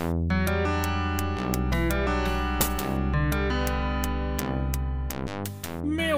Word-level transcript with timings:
Thank 0.00 0.32
you. 0.32 0.39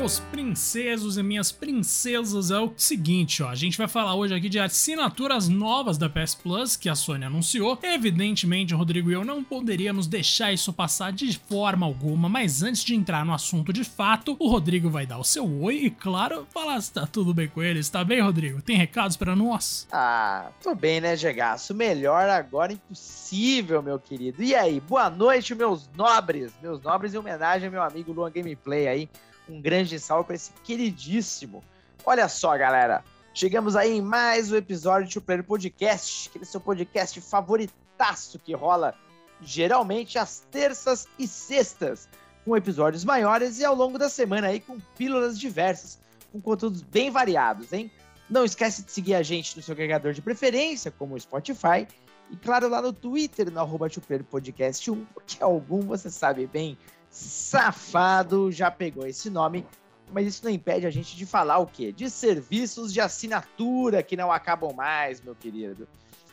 Meus 0.03 0.19
princesos 0.19 1.17
e 1.17 1.23
minhas 1.23 1.53
princesas, 1.53 2.51
é 2.51 2.59
o 2.59 2.73
seguinte, 2.77 3.41
ó, 3.41 3.49
a 3.51 3.55
gente 3.55 3.79
vai 3.79 3.87
falar 3.87 4.17
hoje 4.17 4.35
aqui 4.35 4.49
de 4.49 4.59
assinaturas 4.59 5.49
novas 5.49 5.97
da 5.97 6.11
PS 6.11 6.35
Plus 6.35 6.75
que 6.75 6.89
a 6.89 6.97
Sony 6.97 7.25
anunciou. 7.25 7.79
Evidentemente, 7.81 8.75
o 8.75 8.77
Rodrigo 8.77 9.13
e 9.13 9.15
eu 9.15 9.25
não 9.25 9.45
poderíamos 9.45 10.09
deixar 10.09 10.53
isso 10.53 10.73
passar 10.73 11.13
de 11.13 11.39
forma 11.39 11.87
alguma, 11.87 12.29
mas 12.29 12.65
antes 12.65 12.83
de 12.83 12.97
entrar 12.97 13.25
no 13.25 13.33
assunto 13.33 13.73
de 13.73 13.85
fato, 13.85 14.37
o 14.41 14.49
Rodrigo 14.49 14.91
vai 14.91 15.07
dar 15.07 15.19
o 15.19 15.25
seu 15.25 15.49
oi 15.63 15.77
e, 15.77 15.91
claro, 15.91 16.49
falar 16.53 16.81
se 16.81 16.93
tá 16.93 17.07
tudo 17.07 17.33
bem 17.33 17.47
com 17.47 17.63
ele. 17.63 17.79
Está 17.79 18.03
bem, 18.03 18.21
Rodrigo? 18.21 18.61
Tem 18.61 18.77
recados 18.77 19.17
para 19.17 19.37
nós? 19.37 19.87
Ah, 19.93 20.51
tô 20.61 20.75
bem, 20.75 21.01
né, 21.01 21.15
Gegaço? 21.15 21.77
Melhor 21.77 22.29
agora 22.29 22.73
impossível, 22.73 23.81
meu 23.81 24.01
querido. 24.01 24.43
E 24.43 24.53
aí, 24.53 24.81
boa 24.81 25.09
noite, 25.09 25.55
meus 25.55 25.89
nobres, 25.97 26.53
meus 26.61 26.83
nobres 26.83 27.15
em 27.15 27.19
homenagem 27.19 27.67
ao 27.67 27.73
meu 27.73 27.83
amigo 27.85 28.13
Luan 28.13 28.33
Gameplay 28.33 28.89
aí 28.89 29.09
um 29.53 29.61
grande 29.61 29.99
salve 29.99 30.27
para 30.27 30.37
esse 30.37 30.51
queridíssimo. 30.65 31.63
Olha 32.05 32.29
só, 32.29 32.57
galera. 32.57 33.05
Chegamos 33.35 33.77
aí 33.77 33.93
em 33.93 34.03
mais 34.03 34.51
um 34.51 34.57
episódio 34.57 35.13
do 35.13 35.21
Player 35.25 35.45
Podcast, 35.45 36.29
aquele 36.29 36.45
seu 36.45 36.61
podcast 36.61 37.21
favoritaço 37.21 38.39
que 38.39 38.55
rola 38.55 38.95
geralmente 39.41 40.19
às 40.19 40.41
terças 40.51 41.07
e 41.19 41.27
sextas, 41.27 42.09
com 42.45 42.57
episódios 42.57 43.05
maiores 43.05 43.59
e 43.59 43.65
ao 43.65 43.75
longo 43.75 43.99
da 43.99 44.09
semana 44.09 44.49
aí 44.49 44.61
com 44.61 44.79
pílulas 44.97 45.39
diversas, 45.39 45.99
com 46.31 46.41
conteúdos 46.41 46.83
bem 46.83 47.11
variados, 47.11 47.73
hein? 47.73 47.91
Não 48.29 48.45
esquece 48.45 48.83
de 48.83 48.93
seguir 48.93 49.15
a 49.15 49.23
gente 49.23 49.57
no 49.57 49.63
seu 49.63 49.73
agregador 49.73 50.13
de 50.13 50.23
preferência, 50.23 50.91
como 50.91 51.15
o 51.15 51.21
Spotify, 51.21 51.87
e 52.31 52.37
claro, 52.37 52.69
lá 52.69 52.81
no 52.81 52.93
Twitter, 52.93 53.51
no 53.51 53.61
arroba 53.61 53.89
Podcast 54.31 54.91
1, 54.91 55.05
porque 55.07 55.43
algum 55.43 55.81
você 55.81 56.09
sabe 56.09 56.47
bem 56.47 56.79
safado 57.13 58.51
já 58.51 58.71
pegou 58.71 59.07
esse 59.07 59.29
nome, 59.29 59.67
mas 60.11 60.27
isso 60.27 60.45
não 60.45 60.51
impede 60.51 60.87
a 60.87 60.91
gente 60.91 61.15
de 61.15 61.27
falar 61.27 61.59
o 61.59 61.67
quê? 61.67 61.93
De 61.93 62.09
serviços 62.09 62.93
de 62.93 63.01
assinatura 63.01 64.03
que 64.03 64.17
não 64.17 64.33
acabam 64.33 64.73
mais, 64.73 65.21
meu 65.21 65.35
querido. 65.35 65.87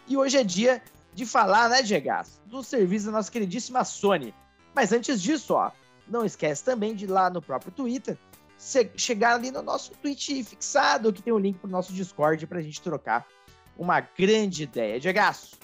E 0.08 0.16
hoje 0.16 0.38
é 0.38 0.44
dia 0.44 0.81
de 1.14 1.26
falar, 1.26 1.70
né, 1.70 1.84
Gegas, 1.84 2.42
do 2.45 2.64
serviço 2.64 3.08
da 3.08 3.12
nossa 3.12 3.30
queridíssima 3.30 3.84
Sony. 3.84 4.34
Mas 4.73 4.94
antes 4.94 5.22
disso, 5.22 5.54
ó, 5.54 5.72
não 6.08 6.26
esquece 6.26 6.64
também 6.64 6.95
de 6.95 7.04
ir 7.04 7.09
lá 7.09 7.30
no 7.30 7.42
próprio 7.42 7.72
Twitter, 7.72 8.17
chegar 8.95 9.36
ali 9.36 9.52
no 9.52 9.61
nosso 9.61 9.92
tweet 9.92 10.44
fixado, 10.44 11.11
que 11.11 11.22
tem 11.22 11.34
o 11.34 11.36
um 11.36 11.39
link 11.39 11.59
pro 11.59 11.70
nosso 11.70 11.92
Discord 11.92 12.48
pra 12.48 12.61
gente 12.61 12.82
trocar 12.82 13.28
uma 13.78 14.00
grande 14.00 14.64
ideia. 14.64 15.00
Gegaço, 15.00 15.58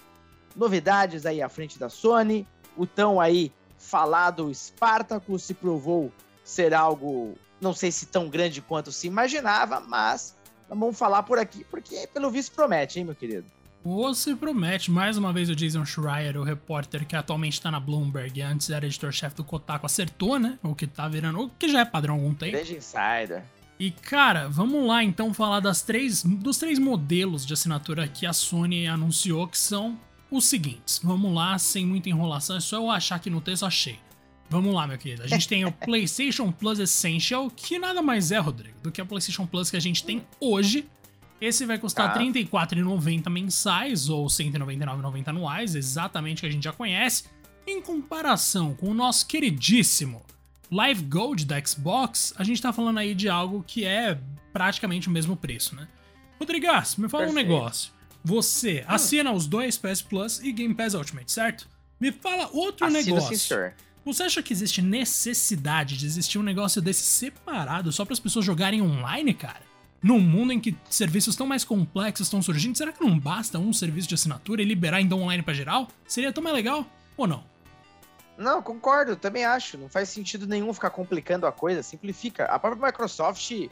novidades 0.55 1.25
aí 1.25 1.41
à 1.41 1.47
frente 1.47 1.79
da 1.79 1.89
Sony, 1.89 2.45
o 2.75 2.85
tão 2.85 3.19
aí 3.19 3.51
falado 3.77 4.53
Spartacus 4.53 5.43
se 5.43 5.53
provou 5.53 6.11
ser 6.43 6.73
algo, 6.73 7.35
não 7.59 7.73
sei 7.73 7.91
se 7.91 8.05
tão 8.05 8.29
grande 8.29 8.61
quanto 8.61 8.91
se 8.91 9.07
imaginava, 9.07 9.79
mas 9.79 10.35
vamos 10.69 10.97
falar 10.97 11.23
por 11.23 11.37
aqui, 11.37 11.63
porque 11.65 12.07
pelo 12.13 12.29
visto 12.29 12.53
promete, 12.53 12.99
hein, 12.99 13.05
meu 13.05 13.15
querido? 13.15 13.45
Você 13.83 14.35
promete, 14.35 14.89
mais 14.89 15.15
uma 15.15 15.31
vez 15.31 15.47
o 15.47 15.55
Jason 15.55 15.85
Schreier, 15.85 16.37
o 16.37 16.43
repórter 16.43 17.05
que 17.05 17.15
atualmente 17.15 17.53
está 17.53 17.69
na 17.69 17.79
Bloomberg 17.79 18.39
e 18.39 18.41
antes 18.41 18.71
era 18.71 18.85
editor-chefe 18.85 19.35
do 19.35 19.43
Kotaku, 19.43 19.85
acertou, 19.85 20.39
né? 20.39 20.57
O 20.63 20.73
que 20.73 20.87
tá 20.87 21.07
virando, 21.07 21.39
o 21.39 21.49
que 21.51 21.69
já 21.69 21.81
é 21.81 21.85
padrão 21.85 22.15
há 22.15 22.17
algum 22.17 22.33
tempo. 22.33 22.53
Grande 22.53 22.77
insider. 22.77 23.43
E 23.79 23.91
cara, 23.91 24.47
vamos 24.49 24.87
lá 24.87 25.03
então 25.03 25.33
falar 25.35 25.59
das 25.59 25.83
três, 25.83 26.23
dos 26.23 26.57
três 26.57 26.79
modelos 26.79 27.45
de 27.45 27.53
assinatura 27.53 28.07
que 28.07 28.25
a 28.25 28.33
Sony 28.33 28.87
anunciou 28.87 29.47
que 29.47 29.57
são 29.57 29.99
os 30.29 30.45
seguintes. 30.45 30.99
Vamos 31.03 31.33
lá, 31.33 31.57
sem 31.57 31.85
muita 31.85 32.09
enrolação, 32.09 32.57
é 32.57 32.59
só 32.59 32.77
eu 32.77 32.89
achar 32.89 33.15
aqui 33.15 33.29
no 33.29 33.41
texto, 33.41 33.65
achei. 33.65 33.99
Vamos 34.49 34.73
lá, 34.73 34.85
meu 34.85 34.97
querido. 34.97 35.23
A 35.23 35.27
gente 35.27 35.47
tem 35.47 35.65
o 35.65 35.71
PlayStation 35.85 36.51
Plus 36.51 36.79
Essential, 36.79 37.49
que 37.49 37.79
nada 37.79 38.01
mais 38.01 38.31
é, 38.31 38.37
Rodrigo, 38.37 38.77
do 38.81 38.91
que 38.91 39.01
a 39.01 39.05
PlayStation 39.05 39.45
Plus 39.45 39.71
que 39.71 39.77
a 39.77 39.81
gente 39.81 40.03
tem 40.03 40.25
hoje. 40.39 40.87
Esse 41.41 41.65
vai 41.65 41.77
custar 41.77 42.17
R$ 42.17 42.25
34,90 42.25 43.29
mensais 43.29 44.09
ou 44.09 44.23
R$ 44.23 44.29
199,90 44.29 45.27
anuais, 45.27 45.75
exatamente 45.75 46.39
o 46.39 46.41
que 46.41 46.47
a 46.47 46.51
gente 46.51 46.63
já 46.63 46.71
conhece. 46.71 47.25
Em 47.67 47.81
comparação 47.81 48.73
com 48.73 48.89
o 48.89 48.93
nosso 48.93 49.25
queridíssimo 49.27 50.23
Live 50.71 51.03
Gold 51.03 51.45
da 51.45 51.63
Xbox, 51.63 52.33
a 52.37 52.43
gente 52.43 52.61
tá 52.61 52.71
falando 52.71 52.99
aí 52.99 53.13
de 53.13 53.27
algo 53.27 53.63
que 53.67 53.83
é 53.85 54.19
praticamente 54.53 55.07
o 55.07 55.11
mesmo 55.11 55.35
preço, 55.35 55.75
né? 55.75 55.87
Rodrigas, 56.39 56.95
me 56.95 57.09
fala 57.09 57.25
Perfeito. 57.25 57.47
um 57.47 57.53
negócio. 57.53 57.91
Você 58.25 58.81
hum. 58.81 58.85
assina 58.87 59.31
os 59.31 59.45
dois 59.45 59.77
PS 59.77 60.01
Plus 60.01 60.39
e 60.39 60.51
Game 60.51 60.73
Pass 60.73 60.95
Ultimate, 60.95 61.31
certo? 61.31 61.69
Me 61.99 62.11
fala 62.11 62.49
outro 62.51 62.87
Assino 62.87 63.15
negócio. 63.15 63.37
Sim. 63.37 63.71
Você 64.03 64.23
acha 64.23 64.41
que 64.41 64.51
existe 64.51 64.81
necessidade 64.81 65.95
de 65.95 66.07
existir 66.07 66.39
um 66.39 66.43
negócio 66.43 66.81
desse 66.81 67.03
separado 67.03 67.91
só 67.91 68.03
para 68.03 68.13
as 68.13 68.19
pessoas 68.19 68.43
jogarem 68.43 68.81
online, 68.81 69.31
cara? 69.33 69.61
Num 70.01 70.19
mundo 70.19 70.51
em 70.51 70.59
que 70.59 70.75
serviços 70.89 71.35
tão 71.35 71.45
mais 71.45 71.63
complexos 71.63 72.25
estão 72.27 72.41
surgindo, 72.41 72.75
será 72.75 72.91
que 72.91 73.03
não 73.03 73.17
basta 73.17 73.59
um 73.59 73.71
serviço 73.71 74.07
de 74.07 74.15
assinatura 74.15 74.61
e 74.61 74.65
liberar 74.65 75.01
então 75.01 75.21
online 75.21 75.43
para 75.43 75.53
geral? 75.53 75.87
Seria 76.07 76.33
tão 76.33 76.43
mais 76.43 76.55
legal 76.55 76.85
ou 77.15 77.27
não? 77.27 77.43
Não, 78.37 78.61
concordo, 78.61 79.15
também 79.15 79.45
acho. 79.45 79.77
Não 79.77 79.87
faz 79.87 80.09
sentido 80.09 80.47
nenhum 80.47 80.73
ficar 80.73 80.89
complicando 80.89 81.45
a 81.45 81.51
coisa, 81.51 81.83
simplifica. 81.83 82.45
A 82.45 82.57
própria 82.57 82.87
Microsoft 82.87 83.69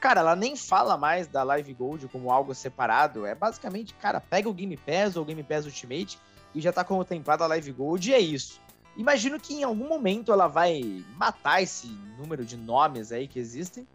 Cara, 0.00 0.20
ela 0.20 0.36
nem 0.36 0.54
fala 0.54 0.96
mais 0.96 1.26
da 1.26 1.42
Live 1.42 1.74
Gold 1.74 2.08
como 2.08 2.30
algo 2.30 2.54
separado. 2.54 3.26
É 3.26 3.34
basicamente, 3.34 3.94
cara, 3.94 4.20
pega 4.20 4.48
o 4.48 4.54
Game 4.54 4.76
Pass 4.76 5.16
ou 5.16 5.22
o 5.22 5.26
Game 5.26 5.42
Pass 5.42 5.66
Ultimate 5.66 6.18
e 6.54 6.60
já 6.60 6.72
tá 6.72 6.84
contemplada 6.84 7.44
a 7.44 7.48
Live 7.48 7.72
Gold 7.72 8.08
e 8.08 8.14
é 8.14 8.20
isso. 8.20 8.60
Imagino 8.96 9.38
que 9.38 9.54
em 9.54 9.64
algum 9.64 9.88
momento 9.88 10.32
ela 10.32 10.48
vai 10.48 11.04
matar 11.16 11.62
esse 11.62 11.86
número 12.18 12.44
de 12.44 12.56
nomes 12.56 13.12
aí 13.12 13.28
que 13.28 13.38
existem, 13.38 13.86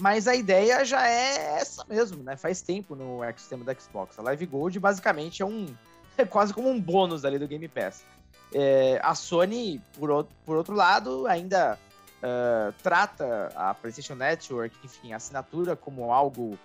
mas 0.00 0.26
a 0.26 0.34
ideia 0.34 0.84
já 0.84 1.06
é 1.06 1.58
essa 1.58 1.84
mesmo, 1.88 2.22
né? 2.22 2.36
Faz 2.36 2.62
tempo 2.62 2.94
no 2.94 3.22
ecossistema 3.22 3.64
da 3.64 3.74
Xbox. 3.74 4.18
A 4.18 4.22
Live 4.22 4.46
Gold 4.46 4.78
basicamente 4.78 5.42
é 5.42 5.46
um. 5.46 5.66
É 6.18 6.24
quase 6.26 6.52
como 6.52 6.68
um 6.68 6.78
bônus 6.78 7.24
ali 7.24 7.38
do 7.38 7.48
Game 7.48 7.66
Pass. 7.68 8.04
É, 8.52 9.00
a 9.02 9.14
Sony, 9.14 9.80
por, 9.94 10.26
por 10.44 10.56
outro 10.56 10.74
lado, 10.74 11.26
ainda 11.26 11.78
uh, 12.22 12.72
trata 12.82 13.50
a 13.54 13.74
PlayStation 13.74 14.14
Network, 14.14 14.76
enfim, 14.84 15.12
a 15.12 15.16
assinatura 15.16 15.76
como 15.76 16.12
algo 16.12 16.58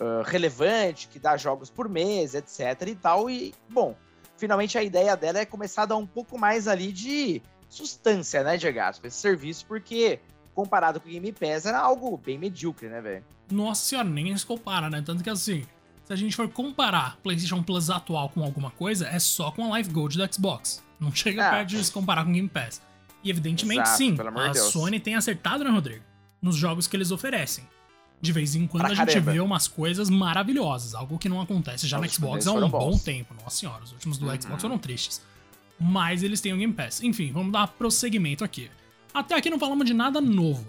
uh, 0.00 0.22
relevante, 0.24 1.08
que 1.08 1.18
dá 1.18 1.36
jogos 1.36 1.70
por 1.70 1.88
mês, 1.88 2.34
etc 2.34 2.86
e 2.86 2.94
tal. 2.94 3.30
E, 3.30 3.54
bom, 3.68 3.96
finalmente 4.36 4.76
a 4.76 4.82
ideia 4.82 5.16
dela 5.16 5.38
é 5.38 5.44
começar 5.46 5.82
a 5.82 5.86
dar 5.86 5.96
um 5.96 6.06
pouco 6.06 6.38
mais 6.38 6.66
ali 6.68 6.92
de 6.92 7.42
substância, 7.68 8.42
né, 8.42 8.56
Diego, 8.56 8.78
para 8.78 9.08
esse 9.08 9.16
serviço, 9.16 9.64
porque 9.66 10.20
comparado 10.54 11.00
com 11.00 11.08
o 11.08 11.12
Game 11.12 11.32
Pass 11.32 11.64
era 11.64 11.78
algo 11.78 12.16
bem 12.18 12.38
medíocre, 12.38 12.88
né, 12.88 13.00
velho? 13.00 13.24
Nossa 13.50 13.84
senhora, 13.84 14.08
nem 14.08 14.36
se 14.36 14.44
compara, 14.44 14.90
né? 14.90 15.02
Tanto 15.04 15.22
que 15.22 15.30
assim, 15.30 15.64
se 16.04 16.12
a 16.12 16.16
gente 16.16 16.36
for 16.36 16.48
comparar 16.48 17.16
PlayStation 17.22 17.62
Plus 17.62 17.88
atual 17.88 18.28
com 18.28 18.42
alguma 18.42 18.70
coisa, 18.70 19.08
é 19.08 19.18
só 19.18 19.50
com 19.50 19.64
a 19.64 19.68
Live 19.68 19.90
Gold 19.90 20.18
da 20.18 20.30
Xbox. 20.30 20.82
Não 21.00 21.14
chega 21.14 21.46
ah. 21.46 21.50
perto 21.50 21.68
de 21.70 21.84
se 21.84 21.90
comparar 21.90 22.24
com 22.24 22.30
o 22.30 22.34
Game 22.34 22.48
Pass. 22.48 22.82
E 23.22 23.30
evidentemente, 23.30 23.82
Exato, 23.82 23.98
sim, 23.98 24.16
a 24.36 24.48
de 24.48 24.58
Sony 24.58 24.98
tem 24.98 25.14
acertado, 25.14 25.62
né, 25.62 25.70
Rodrigo? 25.70 26.04
Nos 26.40 26.56
jogos 26.56 26.86
que 26.86 26.96
eles 26.96 27.10
oferecem. 27.10 27.64
De 28.20 28.32
vez 28.32 28.54
em 28.54 28.66
quando 28.66 28.84
pra 28.84 28.92
a 28.92 28.94
gente 28.94 29.08
caramba. 29.08 29.32
vê 29.32 29.40
umas 29.40 29.66
coisas 29.66 30.08
maravilhosas, 30.08 30.94
algo 30.94 31.18
que 31.18 31.28
não 31.28 31.40
acontece 31.40 31.88
já 31.88 31.98
no 31.98 32.08
Xbox 32.08 32.46
há 32.46 32.52
um 32.52 32.68
bom 32.68 32.96
tempo. 32.96 33.34
Nossa 33.34 33.56
senhora, 33.56 33.82
os 33.82 33.92
últimos 33.92 34.16
do 34.16 34.28
uhum. 34.28 34.40
Xbox 34.40 34.62
foram 34.62 34.78
tristes. 34.78 35.20
Mas 35.78 36.22
eles 36.22 36.40
têm 36.40 36.52
o 36.52 36.56
Game 36.56 36.72
Pass. 36.72 37.02
Enfim, 37.02 37.32
vamos 37.32 37.52
dar 37.52 37.66
prosseguimento 37.66 38.44
aqui. 38.44 38.70
Até 39.12 39.34
aqui 39.34 39.50
não 39.50 39.58
falamos 39.58 39.84
de 39.84 39.92
nada 39.92 40.20
novo. 40.20 40.64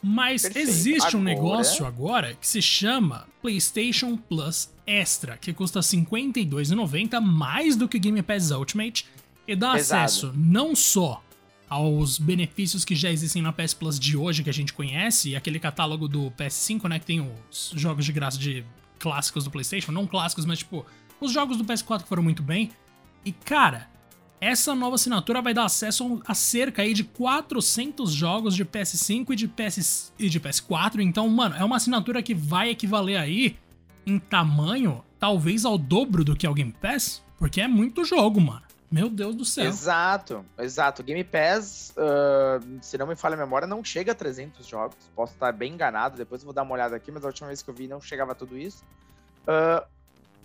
Mas 0.00 0.42
Perfeito. 0.42 0.68
existe 0.68 1.08
agora... 1.08 1.16
um 1.16 1.22
negócio 1.22 1.86
agora 1.86 2.34
que 2.34 2.46
se 2.46 2.62
chama 2.62 3.26
PlayStation 3.40 4.16
Plus 4.16 4.70
Extra, 4.86 5.36
que 5.36 5.52
custa 5.52 5.80
R$ 5.80 5.86
52,90 5.86 7.20
mais 7.20 7.74
do 7.74 7.88
que 7.88 7.96
o 7.96 8.00
Game 8.00 8.22
Pass 8.22 8.50
Ultimate 8.50 9.06
e 9.48 9.56
dá 9.56 9.72
Pesado. 9.72 10.04
acesso 10.04 10.32
não 10.36 10.76
só 10.76 11.22
aos 11.68 12.18
benefícios 12.18 12.84
que 12.84 12.94
já 12.94 13.10
existem 13.10 13.42
na 13.42 13.52
PS 13.52 13.74
Plus 13.74 13.98
de 13.98 14.16
hoje 14.16 14.42
que 14.42 14.50
a 14.50 14.54
gente 14.54 14.72
conhece, 14.72 15.30
e 15.30 15.36
aquele 15.36 15.58
catálogo 15.58 16.08
do 16.08 16.30
PS5, 16.32 16.88
né, 16.88 16.98
que 16.98 17.06
tem 17.06 17.20
os 17.20 17.72
jogos 17.74 18.04
de 18.04 18.12
graça 18.12 18.38
de 18.38 18.64
clássicos 18.98 19.44
do 19.44 19.50
PlayStation, 19.50 19.92
não 19.92 20.06
clássicos, 20.06 20.44
mas 20.44 20.60
tipo, 20.60 20.84
os 21.20 21.32
jogos 21.32 21.56
do 21.56 21.64
PS4 21.64 22.02
que 22.02 22.08
foram 22.08 22.22
muito 22.22 22.42
bem. 22.42 22.70
E 23.24 23.32
cara, 23.32 23.88
essa 24.40 24.74
nova 24.74 24.96
assinatura 24.96 25.40
vai 25.40 25.54
dar 25.54 25.64
acesso 25.64 26.20
a 26.26 26.34
cerca 26.34 26.82
aí 26.82 26.92
de 26.92 27.04
400 27.04 28.12
jogos 28.12 28.54
de 28.54 28.64
PS5 28.64 29.30
e 29.30 29.36
de, 29.36 29.48
PS, 29.48 30.12
e 30.18 30.28
de 30.28 30.38
PS4. 30.38 31.00
Então, 31.00 31.28
mano, 31.28 31.54
é 31.56 31.64
uma 31.64 31.76
assinatura 31.76 32.22
que 32.22 32.34
vai 32.34 32.70
equivaler 32.70 33.18
aí 33.18 33.56
em 34.06 34.18
tamanho, 34.18 35.02
talvez 35.18 35.64
ao 35.64 35.78
dobro 35.78 36.24
do 36.24 36.36
que 36.36 36.46
é 36.46 36.50
o 36.50 36.54
Game 36.54 36.74
Pass, 36.78 37.22
porque 37.38 37.60
é 37.60 37.68
muito 37.68 38.04
jogo, 38.04 38.38
mano. 38.40 38.63
Meu 38.94 39.10
Deus 39.10 39.34
do 39.34 39.44
céu. 39.44 39.64
Exato, 39.64 40.46
exato. 40.56 41.02
Game 41.02 41.24
Pass, 41.24 41.92
uh, 41.96 42.78
se 42.80 42.96
não 42.96 43.08
me 43.08 43.16
falha 43.16 43.34
a 43.34 43.36
memória, 43.36 43.66
não 43.66 43.82
chega 43.82 44.12
a 44.12 44.14
300 44.14 44.64
jogos. 44.64 44.96
Posso 45.16 45.32
estar 45.32 45.50
bem 45.50 45.72
enganado, 45.72 46.16
depois 46.16 46.42
eu 46.42 46.44
vou 46.44 46.54
dar 46.54 46.62
uma 46.62 46.74
olhada 46.74 46.94
aqui, 46.94 47.10
mas 47.10 47.24
a 47.24 47.26
última 47.26 47.48
vez 47.48 47.60
que 47.60 47.68
eu 47.68 47.74
vi 47.74 47.88
não 47.88 48.00
chegava 48.00 48.30
a 48.30 48.34
tudo 48.36 48.56
isso. 48.56 48.84
Uh, 49.48 49.84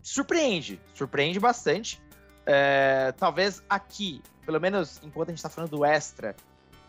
surpreende, 0.02 0.82
surpreende 0.96 1.40
bastante. 1.40 2.02
é, 2.44 3.14
talvez 3.20 3.62
aqui, 3.70 4.20
pelo 4.44 4.60
menos 4.60 5.00
enquanto 5.04 5.30
a 5.30 5.32
gente 5.32 5.44
tá 5.44 5.50
falando 5.50 5.70
do 5.70 5.86
extra, 5.86 6.36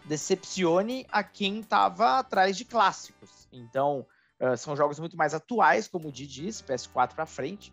decepcione 0.07 1.07
a 1.13 1.23
quem 1.23 1.63
tava 1.63 2.21
atrás 2.21 2.57
de 2.57 2.65
clássicos. 2.65 3.47
Então, 3.53 4.07
uh, 4.41 4.57
são 4.57 4.75
jogos 4.75 4.99
muito 4.99 5.15
mais 5.15 5.35
atuais, 5.35 5.87
como 5.87 6.09
o 6.09 6.13
Didi 6.13 6.47
disse, 6.47 6.65
PS4 6.65 7.13
para 7.13 7.27
frente. 7.27 7.71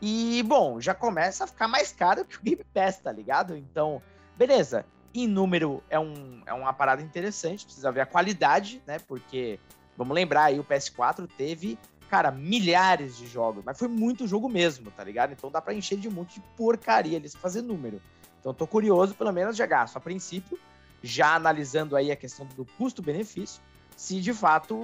E, 0.00 0.42
bom, 0.42 0.80
já 0.80 0.94
começa 0.94 1.44
a 1.44 1.46
ficar 1.46 1.68
mais 1.68 1.92
caro 1.92 2.24
que 2.24 2.36
o 2.36 2.42
Game 2.42 2.64
Pass, 2.74 2.98
tá 2.98 3.10
ligado? 3.10 3.56
Então, 3.56 4.02
beleza. 4.36 4.84
Em 5.14 5.26
número 5.26 5.82
é, 5.88 5.98
um, 5.98 6.42
é 6.44 6.52
uma 6.52 6.72
parada 6.74 7.00
interessante, 7.00 7.64
precisa 7.64 7.90
ver 7.90 8.02
a 8.02 8.06
qualidade, 8.06 8.82
né? 8.86 8.98
Porque, 8.98 9.58
vamos 9.96 10.14
lembrar 10.14 10.44
aí, 10.44 10.60
o 10.60 10.64
PS4 10.64 11.26
teve, 11.38 11.78
cara, 12.10 12.30
milhares 12.30 13.16
de 13.16 13.26
jogos, 13.26 13.64
mas 13.64 13.78
foi 13.78 13.88
muito 13.88 14.26
jogo 14.26 14.46
mesmo, 14.46 14.90
tá 14.90 15.02
ligado? 15.02 15.32
Então 15.32 15.50
dá 15.50 15.62
pra 15.62 15.72
encher 15.72 15.96
de 15.98 16.06
um 16.06 16.10
monte 16.10 16.34
de 16.34 16.46
porcaria 16.54 17.16
ali, 17.16 17.30
fazer 17.30 17.62
número. 17.62 18.00
Então 18.38 18.52
tô 18.52 18.66
curioso, 18.66 19.14
pelo 19.14 19.32
menos, 19.32 19.56
de 19.56 19.66
gasto. 19.66 19.96
A 19.96 20.00
princípio, 20.00 20.58
já 21.02 21.34
analisando 21.34 21.96
aí 21.96 22.12
a 22.12 22.16
questão 22.16 22.46
do 22.54 22.66
custo-benefício, 22.76 23.62
se 23.96 24.20
de 24.20 24.34
fato 24.34 24.78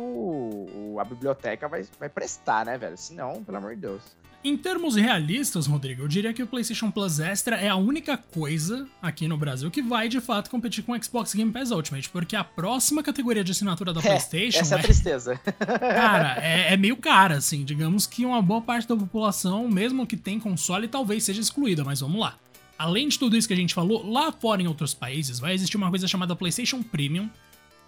a 0.99 1.05
biblioteca 1.05 1.69
vai, 1.69 1.87
vai 1.99 2.09
prestar, 2.09 2.65
né, 2.65 2.79
velho? 2.79 2.97
Se 2.97 3.13
não, 3.13 3.45
pelo 3.45 3.59
amor 3.59 3.75
de 3.75 3.83
Deus. 3.83 4.17
Em 4.45 4.57
termos 4.57 4.97
realistas, 4.97 5.69
Rodrigo, 5.69 6.03
eu 6.03 6.09
diria 6.09 6.33
que 6.33 6.43
o 6.43 6.47
PlayStation 6.49 6.91
Plus 6.91 7.21
Extra 7.21 7.55
é 7.55 7.69
a 7.69 7.77
única 7.77 8.17
coisa 8.17 8.89
aqui 9.01 9.29
no 9.29 9.37
Brasil 9.37 9.71
que 9.71 9.81
vai 9.81 10.09
de 10.09 10.21
fato 10.21 10.51
competir 10.51 10.83
com 10.83 10.91
o 10.91 11.01
Xbox 11.01 11.33
Game 11.33 11.53
Pass 11.53 11.71
Ultimate, 11.71 12.09
porque 12.09 12.35
a 12.35 12.43
próxima 12.43 13.05
categoria 13.05 13.45
de 13.45 13.53
assinatura 13.53 13.93
da 13.93 14.01
é, 14.01 14.03
PlayStation. 14.03 14.59
Essa 14.59 14.75
é 14.75 14.79
a 14.81 14.83
tristeza. 14.83 15.37
Cara, 15.57 16.43
é, 16.43 16.75
é, 16.75 16.77
meio 16.77 16.97
cara, 16.97 17.37
assim. 17.37 17.65
Digamos 17.65 18.05
que 18.05 18.27
uma 18.27 18.43
boa 18.43 18.61
parte 18.61 18.89
da 18.89 18.97
população, 18.97 19.69
mesmo 19.69 20.05
que 20.09 20.17
tem 20.17 20.41
console, 20.41 20.89
talvez 20.89 21.23
seja 21.23 21.41
excluída, 21.41 21.85
mas 21.85 22.01
vamos 22.01 22.21
lá. 22.21 22.37
Além 22.77 23.07
de 23.07 23.21
tudo 23.21 23.37
isso 23.37 23.47
que 23.47 23.55
a 23.55 23.57
gente 23.57 23.73
falou, 23.73 24.05
lá 24.11 24.33
fora 24.33 24.61
em 24.61 24.67
outros 24.67 24.93
países 24.93 25.39
vai 25.39 25.55
existir 25.55 25.77
uma 25.77 25.89
coisa 25.89 26.09
chamada 26.09 26.35
PlayStation 26.35 26.83
Premium, 26.83 27.31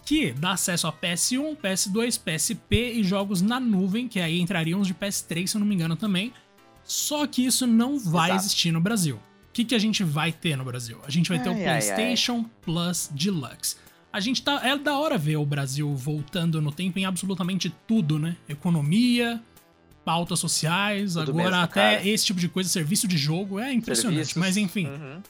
que 0.05 0.31
dá 0.33 0.53
acesso 0.53 0.87
a 0.87 0.93
PS1, 0.93 1.57
PS2, 1.57 2.21
PSP 2.21 2.93
e 2.93 3.03
jogos 3.03 3.43
na 3.43 3.59
nuvem, 3.59 4.07
que 4.07 4.21
aí 4.21 4.41
entrariam 4.41 4.81
os 4.81 4.87
de 4.87 4.95
PS3, 4.95 5.49
se 5.49 5.57
eu 5.57 5.59
não 5.59 5.67
me 5.67 5.75
engano 5.75 5.97
também. 5.97 6.33
Só 6.85 7.27
que 7.27 7.45
isso 7.45 7.67
não 7.67 7.99
vai 7.99 8.31
Exato. 8.31 8.45
existir 8.45 8.73
no 8.73 8.81
Brasil. 8.81 9.17
O 9.17 9.53
que, 9.53 9.65
que 9.65 9.75
a 9.75 9.79
gente 9.79 10.03
vai 10.03 10.33
ter 10.33 10.57
no 10.57 10.65
Brasil? 10.65 10.99
A 11.07 11.11
gente 11.11 11.29
vai 11.29 11.39
ai, 11.39 11.45
ter 11.45 11.51
o 11.51 11.55
PlayStation 11.55 12.33
ai, 12.33 12.41
ai. 12.45 12.51
Plus 12.63 13.11
Deluxe. 13.13 13.77
A 14.13 14.21
gente 14.21 14.43
tá. 14.43 14.61
É 14.65 14.77
da 14.77 14.97
hora 14.97 15.19
ver 15.19 15.37
o 15.37 15.45
Brasil 15.45 15.93
voltando 15.95 16.61
no 16.61 16.71
tempo 16.71 16.99
em 16.99 17.05
absolutamente 17.05 17.75
tudo, 17.87 18.19
né? 18.19 18.37
Economia, 18.49 19.43
pautas 20.05 20.39
sociais, 20.39 21.15
tudo 21.15 21.31
agora 21.31 21.51
mesmo, 21.51 21.57
até 21.65 21.97
cara. 21.97 22.09
esse 22.09 22.27
tipo 22.27 22.39
de 22.39 22.49
coisa, 22.49 22.69
serviço 22.69 23.09
de 23.09 23.17
jogo. 23.17 23.59
É 23.59 23.73
impressionante. 23.73 24.17
Serviços. 24.17 24.37
Mas 24.37 24.57
enfim. 24.57 24.87
Uhum. 24.87 25.23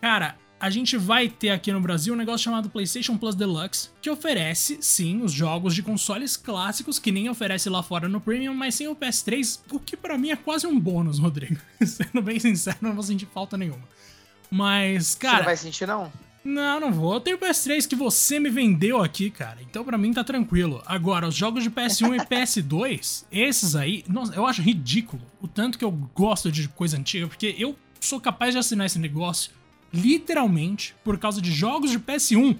Cara, 0.00 0.36
a 0.60 0.68
gente 0.68 0.98
vai 0.98 1.26
ter 1.26 1.50
aqui 1.50 1.72
no 1.72 1.80
Brasil 1.80 2.12
um 2.12 2.16
negócio 2.16 2.44
chamado 2.44 2.68
PlayStation 2.68 3.16
Plus 3.16 3.34
Deluxe, 3.34 3.88
que 4.02 4.10
oferece, 4.10 4.76
sim, 4.82 5.22
os 5.22 5.32
jogos 5.32 5.74
de 5.74 5.82
consoles 5.82 6.36
clássicos, 6.36 6.98
que 6.98 7.10
nem 7.10 7.30
oferece 7.30 7.70
lá 7.70 7.82
fora 7.82 8.06
no 8.08 8.20
Premium, 8.20 8.52
mas 8.52 8.74
sem 8.74 8.86
o 8.86 8.94
PS3, 8.94 9.60
o 9.70 9.80
que 9.80 9.96
para 9.96 10.18
mim 10.18 10.30
é 10.30 10.36
quase 10.36 10.66
um 10.66 10.78
bônus, 10.78 11.18
Rodrigo. 11.18 11.58
Sendo 11.84 12.20
bem 12.20 12.38
sincero, 12.38 12.76
não 12.82 12.92
vou 12.92 13.02
sentir 13.02 13.26
falta 13.26 13.56
nenhuma. 13.56 13.88
Mas, 14.50 15.14
cara. 15.14 15.32
Você 15.32 15.38
não 15.38 15.44
vai 15.46 15.56
sentir, 15.56 15.86
não? 15.86 16.12
Não, 16.44 16.80
não 16.80 16.92
vou. 16.92 17.14
Eu 17.14 17.20
tenho 17.20 17.36
o 17.36 17.40
PS3 17.40 17.86
que 17.86 17.94
você 17.94 18.38
me 18.38 18.50
vendeu 18.50 19.02
aqui, 19.02 19.30
cara. 19.30 19.58
Então 19.62 19.84
para 19.84 19.96
mim 19.98 20.12
tá 20.12 20.24
tranquilo. 20.24 20.82
Agora, 20.86 21.28
os 21.28 21.34
jogos 21.34 21.62
de 21.62 21.70
PS1 21.70 22.16
e 22.16 22.26
PS2, 22.26 23.24
esses 23.32 23.76
aí, 23.76 24.04
nossa, 24.08 24.34
eu 24.34 24.46
acho 24.46 24.60
ridículo 24.60 25.22
o 25.40 25.48
tanto 25.48 25.78
que 25.78 25.84
eu 25.84 25.90
gosto 25.90 26.50
de 26.50 26.68
coisa 26.68 26.98
antiga, 26.98 27.26
porque 27.26 27.54
eu 27.58 27.76
sou 28.00 28.20
capaz 28.20 28.54
de 28.54 28.58
assinar 28.58 28.86
esse 28.86 28.98
negócio 28.98 29.52
literalmente 29.92 30.94
por 31.04 31.18
causa 31.18 31.40
de 31.40 31.50
jogos 31.52 31.90
de 31.90 31.98
PS1. 31.98 32.58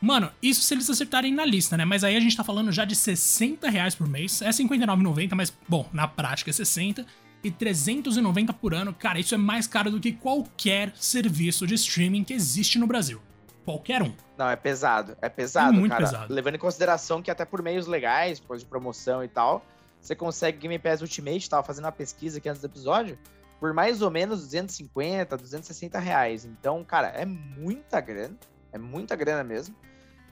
Mano, 0.00 0.30
isso 0.42 0.60
se 0.60 0.74
eles 0.74 0.88
acertarem 0.88 1.32
na 1.32 1.44
lista, 1.44 1.76
né? 1.76 1.84
Mas 1.84 2.04
aí 2.04 2.16
a 2.16 2.20
gente 2.20 2.36
tá 2.36 2.44
falando 2.44 2.70
já 2.70 2.84
de 2.84 2.94
60 2.94 3.68
reais 3.70 3.94
por 3.94 4.06
mês. 4.06 4.42
É 4.42 4.50
59,90, 4.50 5.34
mas, 5.34 5.52
bom, 5.66 5.88
na 5.92 6.06
prática 6.06 6.50
é 6.50 6.52
60. 6.52 7.04
E 7.42 7.50
390 7.50 8.52
por 8.52 8.74
ano. 8.74 8.92
Cara, 8.92 9.18
isso 9.18 9.34
é 9.34 9.38
mais 9.38 9.66
caro 9.66 9.90
do 9.90 10.00
que 10.00 10.12
qualquer 10.12 10.92
serviço 10.96 11.66
de 11.66 11.74
streaming 11.74 12.24
que 12.24 12.34
existe 12.34 12.78
no 12.78 12.86
Brasil. 12.86 13.20
Qualquer 13.64 14.02
um. 14.02 14.12
Não, 14.36 14.48
é 14.48 14.56
pesado. 14.56 15.16
É 15.22 15.28
pesado, 15.28 15.74
é 15.74 15.78
muito 15.78 15.92
cara. 15.92 16.04
pesado. 16.04 16.32
Levando 16.32 16.56
em 16.56 16.58
consideração 16.58 17.22
que 17.22 17.30
até 17.30 17.44
por 17.44 17.62
meios 17.62 17.86
legais, 17.86 18.40
por 18.40 18.56
de 18.56 18.64
promoção 18.64 19.24
e 19.24 19.28
tal, 19.28 19.64
você 20.00 20.14
consegue 20.14 20.58
Game 20.58 20.78
Pass 20.78 21.02
Ultimate, 21.02 21.48
tava 21.48 21.62
fazendo 21.62 21.84
uma 21.84 21.92
pesquisa 21.92 22.38
aqui 22.38 22.48
antes 22.48 22.60
do 22.60 22.66
episódio 22.66 23.18
por 23.58 23.72
mais 23.72 24.02
ou 24.02 24.10
menos 24.10 24.42
250, 24.42 25.36
260 25.36 25.98
reais. 25.98 26.44
Então, 26.44 26.84
cara, 26.84 27.08
é 27.08 27.24
muita 27.24 28.00
grana. 28.00 28.36
É 28.72 28.78
muita 28.78 29.16
grana 29.16 29.42
mesmo. 29.42 29.74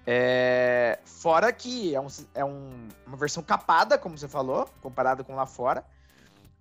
É... 0.06 0.98
Fora 1.04 1.52
que 1.52 1.94
é, 1.94 2.00
um, 2.00 2.06
é 2.34 2.44
um, 2.44 2.88
uma 3.06 3.16
versão 3.16 3.42
capada, 3.42 3.96
como 3.96 4.18
você 4.18 4.28
falou, 4.28 4.68
comparado 4.82 5.24
com 5.24 5.34
lá 5.34 5.46
fora. 5.46 5.84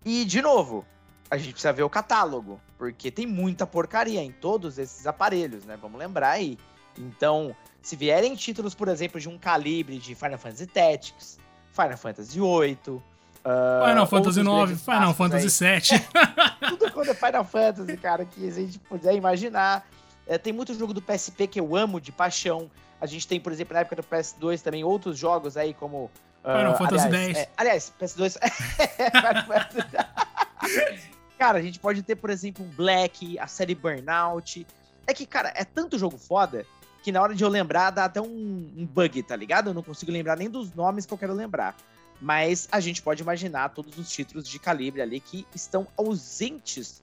E, 0.05 0.25
de 0.25 0.41
novo, 0.41 0.85
a 1.29 1.37
gente 1.37 1.53
precisa 1.53 1.73
ver 1.73 1.83
o 1.83 1.89
catálogo, 1.89 2.59
porque 2.77 3.09
tem 3.09 3.25
muita 3.25 3.65
porcaria 3.65 4.21
em 4.21 4.31
todos 4.31 4.77
esses 4.77 5.07
aparelhos, 5.07 5.65
né? 5.65 5.77
Vamos 5.81 5.99
lembrar 5.99 6.31
aí. 6.31 6.57
Então, 6.97 7.55
se 7.81 7.95
vierem 7.95 8.35
títulos, 8.35 8.75
por 8.75 8.87
exemplo, 8.87 9.19
de 9.19 9.27
um 9.27 9.37
calibre 9.37 9.97
de 9.97 10.15
Final 10.15 10.37
Fantasy 10.37 10.67
Tactics, 10.67 11.39
Final 11.71 11.97
Fantasy 11.97 12.39
VIII, 12.39 13.01
Uh, 13.43 13.89
Final 13.89 14.07
Fantasy 14.07 14.39
IX, 14.39 14.81
Final 14.81 15.13
Fantasy 15.13 15.65
VII. 15.65 15.99
tudo 16.69 16.89
quando 16.91 17.09
é 17.09 17.13
Final 17.13 17.43
Fantasy, 17.43 17.97
cara, 17.97 18.25
que 18.25 18.47
a 18.47 18.51
gente 18.51 18.79
puder 18.79 19.13
imaginar. 19.15 19.85
É, 20.25 20.37
tem 20.37 20.53
muito 20.53 20.73
jogo 20.73 20.93
do 20.93 21.01
PSP 21.01 21.47
que 21.47 21.59
eu 21.59 21.75
amo 21.75 21.99
de 21.99 22.09
paixão. 22.11 22.71
A 23.01 23.05
gente 23.05 23.27
tem, 23.27 23.41
por 23.41 23.51
exemplo, 23.51 23.73
na 23.73 23.81
época 23.81 23.97
do 23.97 24.03
PS2 24.03 24.61
também 24.61 24.81
outros 24.83 25.17
jogos 25.17 25.57
aí, 25.57 25.73
como. 25.73 26.09
Uh, 26.43 26.57
Final 26.57 26.77
Fantasy 26.77 27.07
aliás, 27.07 27.27
X. 27.27 27.37
É, 27.37 27.49
aliás, 27.57 27.93
PS2. 27.99 28.37
cara, 31.37 31.59
a 31.59 31.61
gente 31.61 31.79
pode 31.79 32.01
ter, 32.01 32.15
por 32.15 32.29
exemplo, 32.29 32.63
Black, 32.77 33.37
a 33.37 33.47
série 33.47 33.75
Burnout. 33.75 34.65
É 35.05 35.13
que, 35.13 35.25
cara, 35.25 35.51
é 35.53 35.65
tanto 35.65 35.99
jogo 35.99 36.17
foda 36.17 36.65
que 37.03 37.11
na 37.11 37.21
hora 37.21 37.35
de 37.35 37.43
eu 37.43 37.49
lembrar 37.49 37.89
dá 37.89 38.05
até 38.05 38.21
um, 38.21 38.71
um 38.77 38.85
bug, 38.85 39.21
tá 39.23 39.35
ligado? 39.35 39.71
Eu 39.71 39.73
não 39.73 39.83
consigo 39.83 40.13
lembrar 40.13 40.37
nem 40.37 40.49
dos 40.49 40.73
nomes 40.73 41.05
que 41.05 41.13
eu 41.13 41.17
quero 41.17 41.33
lembrar 41.33 41.75
mas 42.23 42.69
a 42.71 42.79
gente 42.79 43.01
pode 43.01 43.21
imaginar 43.21 43.67
todos 43.69 43.97
os 43.97 44.09
títulos 44.09 44.47
de 44.47 44.57
calibre 44.57 45.01
ali 45.01 45.19
que 45.19 45.45
estão 45.53 45.85
ausentes 45.97 47.01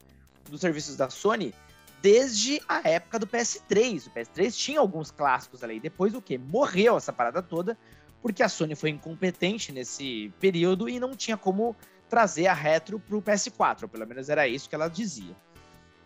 dos 0.48 0.62
serviços 0.62 0.96
da 0.96 1.10
Sony 1.10 1.54
desde 2.00 2.58
a 2.66 2.88
época 2.88 3.18
do 3.18 3.26
PS3. 3.26 4.06
O 4.06 4.10
PS3 4.10 4.56
tinha 4.56 4.80
alguns 4.80 5.10
clássicos 5.10 5.62
ali. 5.62 5.78
Depois 5.78 6.14
o 6.14 6.22
que? 6.22 6.38
Morreu 6.38 6.96
essa 6.96 7.12
parada 7.12 7.42
toda, 7.42 7.76
porque 8.22 8.42
a 8.42 8.48
Sony 8.48 8.74
foi 8.74 8.88
incompetente 8.88 9.72
nesse 9.72 10.32
período 10.40 10.88
e 10.88 10.98
não 10.98 11.14
tinha 11.14 11.36
como 11.36 11.76
trazer 12.08 12.46
a 12.46 12.54
retro 12.54 12.98
para 12.98 13.18
o 13.18 13.20
PS4. 13.20 13.82
Ou 13.82 13.88
pelo 13.90 14.06
menos 14.06 14.30
era 14.30 14.48
isso 14.48 14.70
que 14.70 14.74
ela 14.74 14.88
dizia. 14.88 15.36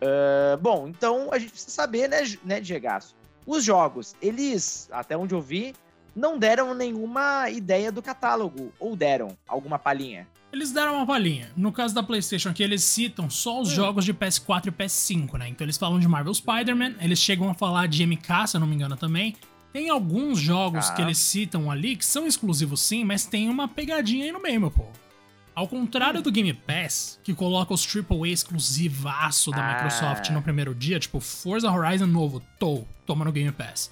Uh, 0.01 0.57
bom, 0.59 0.89
então 0.89 1.29
a 1.31 1.39
gente 1.39 1.51
precisa 1.51 1.71
saber, 1.71 2.09
né, 2.09 2.17
né 2.43 2.59
Diego? 2.59 2.87
Os 3.45 3.63
jogos, 3.63 4.13
eles, 4.21 4.89
até 4.91 5.15
onde 5.15 5.33
eu 5.33 5.39
vi, 5.39 5.73
não 6.15 6.39
deram 6.39 6.73
nenhuma 6.73 7.49
ideia 7.49 7.91
do 7.91 8.01
catálogo. 8.01 8.71
Ou 8.79 8.95
deram 8.95 9.37
alguma 9.47 9.77
palhinha? 9.77 10.27
Eles 10.51 10.71
deram 10.71 10.95
uma 10.95 11.05
palhinha. 11.05 11.51
No 11.55 11.71
caso 11.71 11.93
da 11.93 12.01
PlayStation 12.01 12.49
aqui, 12.49 12.63
eles 12.63 12.83
citam 12.83 13.29
só 13.29 13.61
os 13.61 13.71
hum. 13.71 13.75
jogos 13.75 14.05
de 14.05 14.13
PS4 14.13 14.67
e 14.67 14.71
PS5, 14.71 15.37
né? 15.37 15.49
Então 15.49 15.65
eles 15.65 15.77
falam 15.77 15.99
de 15.99 16.07
Marvel 16.07 16.33
Spider-Man, 16.33 16.95
eles 17.01 17.19
chegam 17.19 17.49
a 17.49 17.53
falar 17.53 17.87
de 17.87 18.05
MK, 18.05 18.47
se 18.47 18.55
eu 18.55 18.61
não 18.61 18.67
me 18.67 18.75
engano 18.75 18.95
também. 18.95 19.35
Tem 19.73 19.89
alguns 19.89 20.39
jogos 20.39 20.89
ah. 20.89 20.93
que 20.93 21.01
eles 21.01 21.17
citam 21.17 21.69
ali 21.69 21.97
que 21.97 22.05
são 22.05 22.25
exclusivos 22.25 22.79
sim, 22.79 23.03
mas 23.03 23.25
tem 23.25 23.49
uma 23.49 23.67
pegadinha 23.67 24.23
aí 24.23 24.31
no 24.31 24.41
meio, 24.41 24.61
meu 24.61 24.71
povo. 24.71 24.93
Ao 25.53 25.67
contrário 25.67 26.21
hum. 26.21 26.23
do 26.23 26.31
Game 26.31 26.53
Pass, 26.53 27.19
que 27.21 27.33
coloca 27.33 27.73
os 27.73 27.85
AAA 27.85 28.29
exclusivaço 28.29 29.51
da 29.51 29.57
ah. 29.57 29.73
Microsoft 29.73 30.29
no 30.29 30.41
primeiro 30.41 30.73
dia, 30.73 30.97
tipo 30.97 31.19
Forza 31.19 31.69
Horizon 31.69 32.05
novo, 32.05 32.41
tô, 32.57 32.85
toma 33.05 33.25
no 33.25 33.31
Game 33.33 33.51
Pass. 33.51 33.91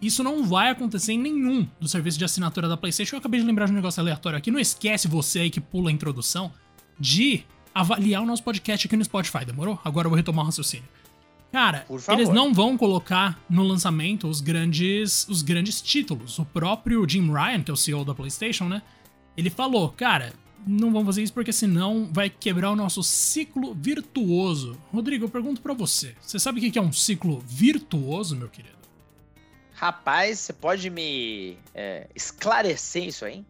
Isso 0.00 0.22
não 0.22 0.44
vai 0.44 0.70
acontecer 0.70 1.12
em 1.12 1.18
nenhum 1.18 1.66
dos 1.80 1.90
serviços 1.90 2.18
de 2.18 2.24
assinatura 2.24 2.68
da 2.68 2.76
PlayStation. 2.76 3.16
Eu 3.16 3.20
acabei 3.20 3.40
de 3.40 3.46
lembrar 3.46 3.66
de 3.66 3.72
um 3.72 3.74
negócio 3.74 4.00
aleatório 4.00 4.36
aqui. 4.36 4.50
Não 4.50 4.60
esquece 4.60 5.08
você 5.08 5.40
aí 5.40 5.50
que 5.50 5.60
pula 5.60 5.88
a 5.88 5.92
introdução 5.92 6.52
de 6.98 7.44
avaliar 7.74 8.22
o 8.22 8.26
nosso 8.26 8.42
podcast 8.42 8.86
aqui 8.86 8.96
no 8.96 9.04
Spotify, 9.04 9.44
demorou? 9.44 9.80
Agora 9.84 10.06
eu 10.06 10.10
vou 10.10 10.16
retomar 10.16 10.44
o 10.44 10.46
raciocínio. 10.46 10.88
Cara, 11.50 11.86
eles 12.12 12.28
não 12.28 12.52
vão 12.52 12.76
colocar 12.76 13.40
no 13.48 13.62
lançamento 13.62 14.26
os 14.26 14.40
grandes, 14.40 15.26
os 15.28 15.40
grandes 15.40 15.80
títulos. 15.80 16.38
O 16.38 16.44
próprio 16.44 17.08
Jim 17.08 17.30
Ryan, 17.32 17.62
que 17.62 17.70
é 17.70 17.74
o 17.74 17.76
CEO 17.76 18.04
da 18.04 18.14
PlayStation, 18.14 18.68
né? 18.68 18.82
Ele 19.36 19.50
falou, 19.50 19.88
cara, 19.90 20.32
não 20.66 20.90
vamos 20.92 21.06
fazer 21.06 21.22
isso 21.22 21.32
porque 21.32 21.52
senão 21.52 22.08
vai 22.12 22.28
quebrar 22.28 22.72
o 22.72 22.76
nosso 22.76 23.02
ciclo 23.02 23.74
virtuoso. 23.74 24.76
Rodrigo, 24.92 25.26
eu 25.26 25.28
pergunto 25.28 25.60
para 25.60 25.74
você. 25.74 26.16
Você 26.20 26.38
sabe 26.38 26.58
o 26.58 26.72
que 26.72 26.78
é 26.78 26.82
um 26.82 26.92
ciclo 26.92 27.42
virtuoso, 27.46 28.34
meu 28.34 28.48
querido? 28.48 28.83
Rapaz, 29.74 30.38
você 30.38 30.52
pode 30.52 30.88
me 30.88 31.58
é, 31.74 32.08
esclarecer 32.14 33.04
isso 33.04 33.24
aí? 33.24 33.44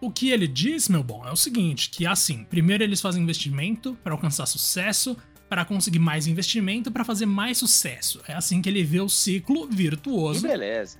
O 0.00 0.10
que 0.10 0.30
ele 0.30 0.48
diz, 0.48 0.88
meu 0.88 1.02
bom, 1.02 1.26
é 1.26 1.30
o 1.30 1.36
seguinte: 1.36 1.90
que 1.90 2.06
assim, 2.06 2.44
primeiro 2.44 2.82
eles 2.82 3.00
fazem 3.00 3.22
investimento 3.22 3.96
para 4.02 4.12
alcançar 4.12 4.46
sucesso, 4.46 5.16
para 5.50 5.64
conseguir 5.64 5.98
mais 5.98 6.28
investimento 6.28 6.92
para 6.92 7.04
fazer 7.04 7.26
mais 7.26 7.58
sucesso. 7.58 8.22
É 8.26 8.34
assim 8.34 8.62
que 8.62 8.68
ele 8.68 8.84
vê 8.84 9.00
o 9.00 9.08
ciclo 9.08 9.66
virtuoso 9.66 10.46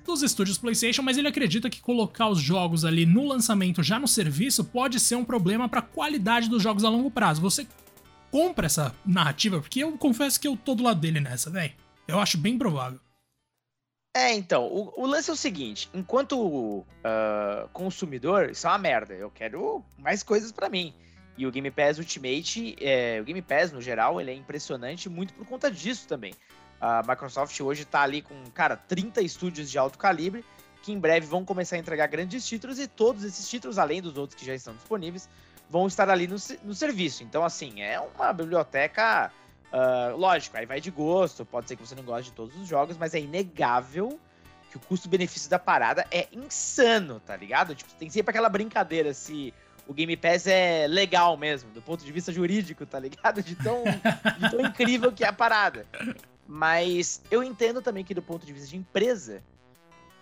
dos 0.05 0.21
estúdios 0.21 0.57
PlayStation, 0.57 1.01
mas 1.01 1.17
ele 1.17 1.29
acredita 1.29 1.69
que 1.69 1.79
colocar 1.79 2.27
os 2.27 2.41
jogos 2.41 2.83
ali 2.83 3.05
no 3.05 3.25
lançamento 3.25 3.81
já 3.81 3.97
no 3.97 4.09
serviço 4.09 4.65
pode 4.65 4.99
ser 4.99 5.15
um 5.15 5.23
problema 5.23 5.69
para 5.69 5.79
a 5.79 5.83
qualidade 5.83 6.49
dos 6.49 6.61
jogos 6.61 6.83
a 6.83 6.89
longo 6.89 7.09
prazo. 7.09 7.41
Você 7.41 7.65
compra 8.29 8.65
essa 8.65 8.93
narrativa? 9.05 9.61
Porque 9.61 9.81
eu 9.81 9.97
confesso 9.97 10.39
que 10.39 10.47
eu 10.47 10.57
tô 10.57 10.75
do 10.75 10.83
lado 10.83 10.99
dele 10.99 11.21
nessa, 11.21 11.49
velho. 11.49 11.73
Eu 12.05 12.19
acho 12.19 12.37
bem 12.37 12.57
provável. 12.57 12.99
É, 14.13 14.33
então, 14.33 14.67
o, 14.67 14.93
o 15.03 15.05
lance 15.05 15.29
é 15.29 15.33
o 15.33 15.37
seguinte: 15.37 15.89
enquanto 15.93 16.39
uh, 16.39 16.85
consumidor, 17.71 18.49
isso 18.49 18.67
é 18.67 18.69
uma 18.69 18.77
merda. 18.77 19.13
Eu 19.13 19.31
quero 19.31 19.83
mais 19.97 20.21
coisas 20.23 20.51
para 20.51 20.69
mim. 20.69 20.93
E 21.37 21.47
o 21.47 21.51
Game 21.51 21.71
Pass 21.71 21.97
Ultimate, 21.97 22.75
é, 22.79 23.19
o 23.21 23.23
Game 23.23 23.41
Pass 23.41 23.71
no 23.71 23.81
geral, 23.81 24.19
ele 24.19 24.31
é 24.31 24.33
impressionante 24.35 25.09
muito 25.09 25.33
por 25.33 25.45
conta 25.47 25.71
disso 25.71 26.07
também. 26.07 26.33
A 26.79 27.01
Microsoft 27.07 27.57
hoje 27.61 27.85
tá 27.85 28.01
ali 28.01 28.21
com, 28.21 28.35
cara, 28.53 28.75
30 28.75 29.21
estúdios 29.21 29.71
de 29.71 29.77
alto 29.77 29.97
calibre 29.97 30.43
que 30.81 30.91
em 30.91 30.99
breve 30.99 31.27
vão 31.27 31.45
começar 31.45 31.75
a 31.75 31.79
entregar 31.79 32.07
grandes 32.07 32.45
títulos 32.45 32.79
e 32.79 32.87
todos 32.87 33.23
esses 33.23 33.47
títulos, 33.47 33.77
além 33.77 34.01
dos 34.01 34.17
outros 34.17 34.39
que 34.39 34.45
já 34.45 34.55
estão 34.55 34.75
disponíveis, 34.75 35.29
vão 35.69 35.87
estar 35.87 36.09
ali 36.09 36.27
no, 36.27 36.35
no 36.63 36.73
serviço. 36.73 37.23
Então, 37.23 37.43
assim, 37.43 37.81
é 37.81 37.99
uma 37.99 38.33
biblioteca. 38.33 39.31
Uh, 39.71 40.17
lógico, 40.17 40.57
aí 40.57 40.65
vai 40.65 40.81
de 40.81 40.91
gosto, 40.91 41.45
pode 41.45 41.69
ser 41.69 41.75
que 41.75 41.85
você 41.85 41.95
não 41.95 42.03
goste 42.03 42.29
de 42.29 42.35
todos 42.35 42.55
os 42.57 42.67
jogos, 42.67 42.97
mas 42.97 43.13
é 43.13 43.19
inegável 43.19 44.19
que 44.69 44.77
o 44.77 44.79
custo-benefício 44.79 45.49
da 45.49 45.59
parada 45.59 46.05
é 46.11 46.27
insano, 46.31 47.19
tá 47.19 47.35
ligado? 47.35 47.75
Tipo, 47.75 47.93
tem 47.93 48.09
sempre 48.09 48.31
aquela 48.31 48.49
brincadeira 48.49 49.13
se 49.13 49.53
o 49.87 49.93
Game 49.93 50.15
Pass 50.15 50.47
é 50.47 50.87
legal 50.87 51.35
mesmo, 51.35 51.71
do 51.71 51.81
ponto 51.81 52.03
de 52.03 52.11
vista 52.11 52.31
jurídico, 52.31 52.85
tá 52.85 52.99
ligado? 52.99 53.41
De 53.43 53.55
tão, 53.55 53.83
de 53.83 54.49
tão 54.49 54.61
incrível 54.61 55.11
que 55.11 55.23
é 55.23 55.27
a 55.27 55.33
parada. 55.33 55.85
Mas 56.47 57.21
eu 57.29 57.43
entendo 57.43 57.81
também 57.81 58.03
que 58.03 58.13
do 58.13 58.21
ponto 58.21 58.45
de 58.45 58.53
vista 58.53 58.69
de 58.69 58.77
empresa, 58.77 59.41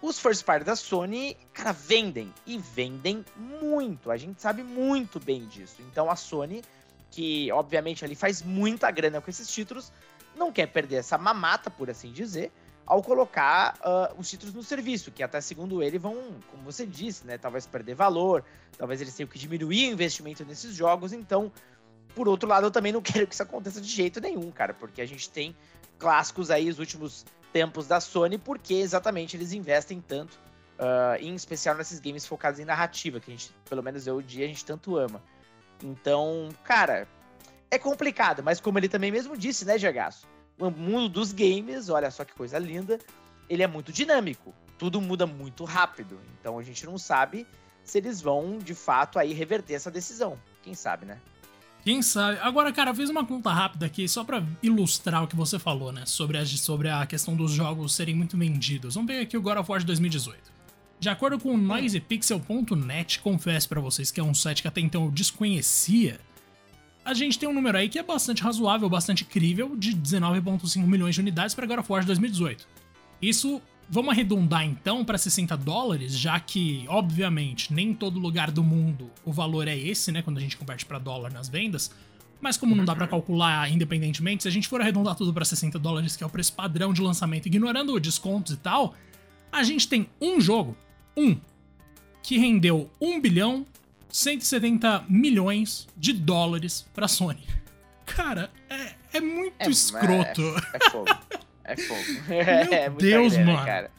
os 0.01 0.19
first 0.19 0.43
party 0.43 0.65
da 0.65 0.75
Sony, 0.75 1.35
cara, 1.53 1.71
vendem. 1.71 2.33
E 2.45 2.57
vendem 2.57 3.25
muito. 3.35 4.09
A 4.09 4.17
gente 4.17 4.41
sabe 4.41 4.63
muito 4.63 5.19
bem 5.19 5.45
disso. 5.47 5.75
Então 5.91 6.09
a 6.09 6.15
Sony, 6.15 6.63
que 7.11 7.51
obviamente 7.51 8.05
ali 8.05 8.15
faz 8.15 8.41
muita 8.41 8.89
grana 8.91 9.21
com 9.21 9.29
esses 9.29 9.47
títulos, 9.51 9.91
não 10.35 10.51
quer 10.51 10.67
perder 10.67 10.97
essa 10.97 11.17
mamata, 11.17 11.69
por 11.69 11.89
assim 11.89 12.11
dizer, 12.11 12.51
ao 12.85 13.03
colocar 13.03 13.77
uh, 13.79 14.19
os 14.19 14.29
títulos 14.29 14.53
no 14.53 14.63
serviço, 14.63 15.11
que 15.11 15.21
até 15.21 15.39
segundo 15.39 15.83
ele 15.83 15.99
vão, 15.99 16.15
como 16.49 16.63
você 16.63 16.85
disse, 16.85 17.25
né, 17.25 17.37
talvez 17.37 17.67
perder 17.67 17.93
valor, 17.93 18.43
talvez 18.77 18.99
eles 18.99 19.13
tenham 19.13 19.27
que 19.27 19.37
diminuir 19.37 19.89
o 19.89 19.93
investimento 19.93 20.43
nesses 20.43 20.73
jogos, 20.73 21.13
então, 21.13 21.51
por 22.15 22.27
outro 22.27 22.49
lado, 22.49 22.65
eu 22.65 22.71
também 22.71 22.91
não 22.91 23.01
quero 23.03 23.27
que 23.27 23.33
isso 23.33 23.43
aconteça 23.43 23.79
de 23.79 23.87
jeito 23.87 24.19
nenhum, 24.19 24.49
cara, 24.49 24.73
porque 24.73 25.01
a 25.01 25.05
gente 25.05 25.29
tem 25.29 25.55
clássicos 25.99 26.49
aí, 26.49 26.67
os 26.67 26.79
últimos 26.79 27.25
tempos 27.53 27.87
da 27.87 27.99
Sony, 27.99 28.37
porque 28.37 28.73
exatamente 28.75 29.35
eles 29.37 29.53
investem 29.53 30.01
tanto, 30.01 30.39
uh, 30.79 31.21
em 31.21 31.35
especial 31.35 31.75
nesses 31.75 31.99
games 31.99 32.25
focados 32.25 32.59
em 32.59 32.65
narrativa, 32.65 33.19
que 33.19 33.29
a 33.29 33.33
gente, 33.35 33.53
pelo 33.69 33.83
menos 33.83 34.07
eu, 34.07 34.17
o 34.17 34.23
dia, 34.23 34.45
a 34.45 34.47
gente 34.47 34.65
tanto 34.65 34.97
ama. 34.97 35.21
Então, 35.83 36.49
cara, 36.63 37.07
é 37.71 37.77
complicado, 37.77 38.43
mas 38.43 38.59
como 38.59 38.77
ele 38.77 38.89
também 38.89 39.11
mesmo 39.11 39.37
disse, 39.37 39.65
né, 39.65 39.77
Jagaço? 39.77 40.27
o 40.59 40.69
mundo 40.69 41.07
dos 41.09 41.31
games, 41.31 41.89
olha 41.89 42.11
só 42.11 42.25
que 42.25 42.33
coisa 42.33 42.59
linda, 42.59 42.99
ele 43.49 43.63
é 43.63 43.67
muito 43.67 43.91
dinâmico. 43.91 44.53
Tudo 44.77 45.01
muda 45.01 45.25
muito 45.25 45.63
rápido. 45.63 46.19
Então 46.39 46.59
a 46.59 46.63
gente 46.63 46.85
não 46.85 46.97
sabe 46.97 47.47
se 47.83 47.97
eles 47.97 48.21
vão, 48.21 48.57
de 48.57 48.75
fato, 48.75 49.17
aí 49.17 49.33
reverter 49.33 49.73
essa 49.73 49.89
decisão. 49.89 50.37
Quem 50.61 50.75
sabe, 50.75 51.05
né? 51.05 51.17
Quem 51.83 52.01
sabe? 52.01 52.37
Agora, 52.39 52.71
cara, 52.73 52.93
fiz 52.93 53.09
uma 53.09 53.25
conta 53.25 53.51
rápida 53.51 53.85
aqui 53.85 54.07
só 54.07 54.23
para 54.23 54.43
ilustrar 54.61 55.23
o 55.23 55.27
que 55.27 55.35
você 55.35 55.57
falou, 55.57 55.91
né? 55.91 56.05
Sobre 56.05 56.37
a, 56.37 56.45
sobre 56.45 56.89
a 56.89 57.05
questão 57.05 57.35
dos 57.35 57.51
jogos 57.51 57.95
serem 57.95 58.15
muito 58.15 58.37
vendidos. 58.37 58.95
Vamos 58.95 59.07
pegar 59.07 59.21
aqui 59.21 59.37
o 59.37 59.41
God 59.41 59.57
of 59.57 59.71
War 59.71 59.79
de 59.79 59.85
2018. 59.85 60.58
De 60.99 61.07
acordo 61.07 61.39
com 61.39 61.53
o 61.53 61.57
noisepixel.net, 61.57 63.19
confesso 63.19 63.69
para 63.69 63.79
vocês 63.79 64.11
que 64.11 64.19
é 64.19 64.23
um 64.23 64.33
site 64.33 64.61
que 64.61 64.67
até 64.67 64.81
então 64.81 65.05
eu 65.05 65.11
desconhecia, 65.11 66.19
a 67.05 67.13
gente 67.13 67.39
tem 67.39 67.47
um 67.47 67.53
número 67.53 67.77
aí 67.77 67.87
que 67.87 67.97
é 67.97 68.03
bastante 68.03 68.43
razoável, 68.43 68.89
bastante 68.89 69.23
crível, 69.23 69.77
de 69.77 69.95
19,5 69.95 70.85
milhões 70.85 71.15
de 71.15 71.21
unidades 71.21 71.55
para 71.55 71.79
of 71.79 71.89
War 71.89 72.05
2018. 72.05 72.67
Isso, 73.21 73.61
vamos 73.89 74.11
arredondar 74.11 74.65
então 74.65 75.05
para 75.05 75.17
60 75.17 75.55
dólares, 75.55 76.17
já 76.17 76.37
que, 76.37 76.83
obviamente, 76.89 77.73
nem 77.73 77.93
todo 77.93 78.19
lugar 78.19 78.51
do 78.51 78.61
mundo 78.61 79.09
o 79.23 79.31
valor 79.31 79.69
é 79.69 79.77
esse, 79.77 80.11
né, 80.11 80.21
quando 80.21 80.37
a 80.37 80.41
gente 80.41 80.57
converte 80.57 80.85
para 80.85 80.99
dólar 80.99 81.31
nas 81.31 81.47
vendas. 81.47 81.91
Mas 82.41 82.57
como 82.57 82.75
não 82.75 82.83
dá 82.83 82.93
para 82.93 83.07
calcular 83.07 83.71
independentemente, 83.71 84.43
se 84.43 84.49
a 84.49 84.51
gente 84.51 84.67
for 84.67 84.81
arredondar 84.81 85.15
tudo 85.15 85.33
para 85.33 85.45
60 85.45 85.79
dólares, 85.79 86.17
que 86.17 86.23
é 86.23 86.27
o 86.27 86.29
preço 86.29 86.51
padrão 86.53 86.91
de 86.91 87.01
lançamento, 87.01 87.45
ignorando 87.47 87.97
descontos 88.01 88.53
e 88.53 88.57
tal, 88.57 88.93
a 89.51 89.63
gente 89.63 89.87
tem 89.87 90.07
um 90.21 90.39
jogo, 90.39 90.77
um, 91.19 91.37
que 92.23 92.37
rendeu 92.37 92.89
1 93.01 93.19
bilhão 93.19 93.65
170 94.09 95.05
milhões 95.07 95.87
de 95.95 96.13
dólares 96.13 96.87
pra 96.93 97.07
Sony. 97.07 97.43
Cara, 98.05 98.49
é, 98.69 98.93
é 99.13 99.21
muito 99.21 99.55
é, 99.59 99.69
escroto. 99.69 100.41
É, 100.41 100.77
é, 100.77 100.89
fogo. 100.89 101.05
É 101.63 101.77
fogo. 101.77 102.01
Meu 102.27 102.39
é 102.39 102.89
Deus, 102.89 103.33
grana, 103.33 103.53
mano. 103.53 103.65
Cara. 103.65 103.91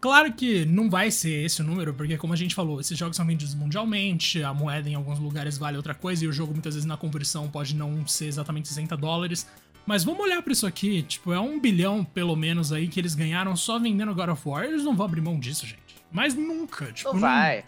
Claro 0.00 0.34
que 0.34 0.66
não 0.66 0.90
vai 0.90 1.10
ser 1.10 1.46
esse 1.46 1.62
o 1.62 1.64
número, 1.64 1.94
porque 1.94 2.18
como 2.18 2.34
a 2.34 2.36
gente 2.36 2.54
falou, 2.54 2.78
esses 2.78 2.98
jogos 2.98 3.16
são 3.16 3.24
vendidos 3.24 3.54
mundialmente, 3.54 4.42
a 4.42 4.52
moeda 4.52 4.86
em 4.86 4.94
alguns 4.94 5.18
lugares 5.18 5.56
vale 5.56 5.78
outra 5.78 5.94
coisa, 5.94 6.22
e 6.22 6.28
o 6.28 6.32
jogo 6.32 6.52
muitas 6.52 6.74
vezes 6.74 6.86
na 6.86 6.98
conversão 6.98 7.48
pode 7.48 7.74
não 7.74 8.06
ser 8.06 8.26
exatamente 8.26 8.68
60 8.68 8.98
dólares. 8.98 9.46
Mas 9.86 10.04
vamos 10.04 10.20
olhar 10.20 10.42
para 10.42 10.52
isso 10.52 10.66
aqui, 10.66 11.02
tipo, 11.02 11.32
é 11.32 11.40
um 11.40 11.58
bilhão 11.58 12.04
pelo 12.04 12.36
menos 12.36 12.70
aí 12.70 12.86
que 12.86 13.00
eles 13.00 13.14
ganharam 13.14 13.56
só 13.56 13.78
vendendo 13.78 14.14
God 14.14 14.28
of 14.28 14.42
War, 14.46 14.64
eles 14.64 14.84
não 14.84 14.94
vão 14.94 15.06
abrir 15.06 15.22
mão 15.22 15.38
disso, 15.38 15.66
gente. 15.66 15.83
Mas 16.14 16.34
nunca, 16.34 16.92
tipo. 16.92 17.08
Não, 17.08 17.14
não... 17.14 17.20
vai 17.20 17.64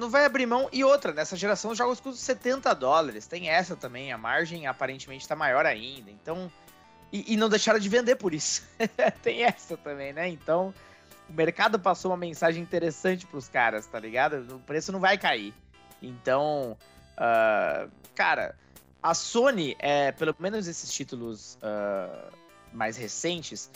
não 0.00 0.08
vai 0.08 0.24
abrir 0.24 0.46
mão. 0.46 0.68
E 0.72 0.82
outra, 0.82 1.12
nessa 1.12 1.36
geração 1.36 1.72
os 1.72 1.78
jogos 1.78 2.00
custam 2.00 2.20
70 2.20 2.74
dólares. 2.74 3.26
Tem 3.26 3.50
essa 3.50 3.76
também, 3.76 4.10
a 4.10 4.18
margem 4.18 4.66
aparentemente 4.66 5.22
está 5.22 5.36
maior 5.36 5.66
ainda. 5.66 6.10
Então. 6.10 6.50
E, 7.12 7.34
e, 7.34 7.36
não 7.36 7.48
deixaram 7.48 7.78
de 7.78 7.88
vender 7.88 8.16
por 8.16 8.32
isso. 8.32 8.62
Tem 9.20 9.42
essa 9.42 9.76
também, 9.76 10.12
né? 10.12 10.28
Então, 10.28 10.72
o 11.28 11.32
mercado 11.32 11.76
passou 11.76 12.12
uma 12.12 12.16
mensagem 12.16 12.62
interessante 12.62 13.26
para 13.26 13.36
os 13.36 13.48
caras, 13.48 13.84
tá 13.84 13.98
ligado? 13.98 14.54
O 14.54 14.60
preço 14.60 14.92
não 14.92 15.00
vai 15.00 15.18
cair. 15.18 15.52
Então, 16.00 16.78
uh, 17.18 17.90
cara, 18.14 18.54
a 19.02 19.12
Sony, 19.12 19.76
é, 19.80 20.12
pelo 20.12 20.36
menos 20.38 20.68
esses 20.68 20.92
títulos 20.92 21.56
uh, 21.56 22.32
mais 22.72 22.96
recentes, 22.96 23.68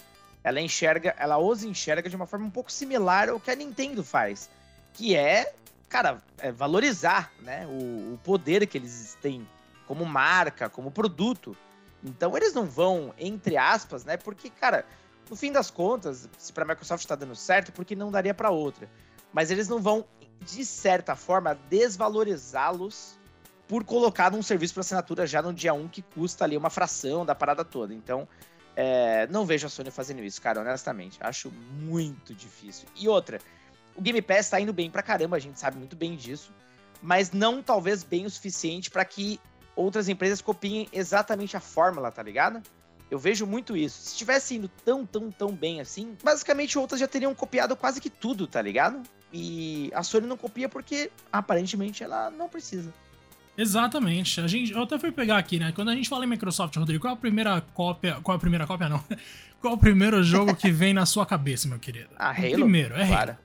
ela 0.44 0.60
enxerga, 0.60 1.16
ela 1.18 1.38
os 1.38 1.64
enxerga 1.64 2.08
de 2.08 2.14
uma 2.14 2.26
forma 2.26 2.46
um 2.46 2.50
pouco 2.50 2.70
similar 2.70 3.28
ao 3.30 3.40
que 3.40 3.50
a 3.50 3.56
Nintendo 3.56 4.04
faz, 4.04 4.48
que 4.92 5.16
é 5.16 5.52
cara, 5.94 6.20
é 6.38 6.50
valorizar 6.50 7.32
né, 7.40 7.64
o, 7.68 8.14
o 8.14 8.20
poder 8.24 8.66
que 8.66 8.76
eles 8.76 9.16
têm 9.22 9.46
como 9.86 10.04
marca, 10.04 10.68
como 10.68 10.90
produto. 10.90 11.56
Então 12.02 12.36
eles 12.36 12.52
não 12.52 12.66
vão, 12.66 13.14
entre 13.16 13.56
aspas, 13.56 14.04
né? 14.04 14.16
Porque, 14.16 14.50
cara, 14.50 14.84
no 15.30 15.36
fim 15.36 15.52
das 15.52 15.70
contas, 15.70 16.28
se 16.36 16.52
para 16.52 16.64
a 16.64 16.66
Microsoft 16.66 17.04
está 17.04 17.14
dando 17.14 17.36
certo, 17.36 17.70
porque 17.70 17.94
não 17.94 18.10
daria 18.10 18.34
para 18.34 18.50
outra. 18.50 18.90
Mas 19.32 19.52
eles 19.52 19.68
não 19.68 19.80
vão, 19.80 20.04
de 20.40 20.64
certa 20.64 21.14
forma, 21.14 21.56
desvalorizá-los 21.70 23.16
por 23.68 23.84
colocar 23.84 24.32
num 24.32 24.42
serviço 24.42 24.74
para 24.74 24.80
assinatura 24.80 25.26
já 25.28 25.40
no 25.40 25.52
dia 25.52 25.72
1 25.72 25.88
que 25.88 26.02
custa 26.02 26.44
ali 26.44 26.56
uma 26.56 26.70
fração 26.70 27.24
da 27.24 27.36
parada 27.36 27.64
toda. 27.64 27.94
Então, 27.94 28.26
é, 28.76 29.26
não 29.28 29.46
vejo 29.46 29.66
a 29.66 29.70
Sony 29.70 29.90
fazendo 29.90 30.22
isso, 30.22 30.40
cara, 30.40 30.60
honestamente. 30.60 31.18
Acho 31.20 31.50
muito 31.50 32.34
difícil. 32.34 32.86
E 32.96 33.08
outra, 33.08 33.38
o 33.94 34.02
Game 34.02 34.20
Pass 34.20 34.50
tá 34.50 34.60
indo 34.60 34.72
bem 34.72 34.90
pra 34.90 35.02
caramba, 35.02 35.36
a 35.36 35.40
gente 35.40 35.58
sabe 35.58 35.78
muito 35.78 35.96
bem 35.96 36.16
disso, 36.16 36.52
mas 37.00 37.32
não 37.32 37.62
talvez 37.62 38.02
bem 38.02 38.26
o 38.26 38.30
suficiente 38.30 38.90
para 38.90 39.04
que 39.04 39.40
outras 39.76 40.08
empresas 40.08 40.40
copiem 40.40 40.88
exatamente 40.92 41.56
a 41.56 41.60
fórmula, 41.60 42.10
tá 42.10 42.22
ligado? 42.22 42.62
Eu 43.10 43.18
vejo 43.18 43.46
muito 43.46 43.76
isso. 43.76 44.00
Se 44.00 44.16
tivesse 44.16 44.56
indo 44.56 44.68
tão, 44.84 45.04
tão, 45.04 45.30
tão 45.30 45.52
bem 45.52 45.80
assim, 45.80 46.16
basicamente 46.22 46.78
outras 46.78 46.98
já 47.00 47.06
teriam 47.06 47.34
copiado 47.34 47.76
quase 47.76 48.00
que 48.00 48.10
tudo, 48.10 48.46
tá 48.46 48.60
ligado? 48.60 49.02
E 49.32 49.90
a 49.94 50.02
Sony 50.02 50.26
não 50.26 50.36
copia 50.36 50.68
porque 50.68 51.10
aparentemente 51.30 52.02
ela 52.02 52.30
não 52.30 52.48
precisa. 52.48 52.92
Exatamente. 53.56 54.40
A 54.40 54.46
gente, 54.46 54.72
eu 54.72 54.82
até 54.82 54.98
fui 54.98 55.12
pegar 55.12 55.38
aqui, 55.38 55.58
né? 55.58 55.72
Quando 55.72 55.90
a 55.90 55.94
gente 55.94 56.08
fala 56.08 56.24
em 56.24 56.28
Microsoft, 56.28 56.74
Rodrigo, 56.76 57.02
qual 57.02 57.12
é 57.12 57.14
a 57.14 57.20
primeira 57.20 57.60
cópia. 57.60 58.18
Qual 58.22 58.34
é 58.34 58.36
a 58.36 58.40
primeira 58.40 58.66
cópia, 58.66 58.88
não? 58.88 59.02
Qual 59.60 59.72
é 59.72 59.76
o 59.76 59.80
primeiro 59.80 60.22
jogo 60.22 60.54
que 60.54 60.70
vem 60.70 60.92
na 60.92 61.06
sua 61.06 61.24
cabeça, 61.24 61.66
meu 61.66 61.78
querido? 61.78 62.10
Ah, 62.18 62.32
Halo? 62.32 62.48
O 62.48 62.54
primeiro, 62.56 62.94
é 62.96 63.06
claro. 63.06 63.30
Halo. 63.30 63.38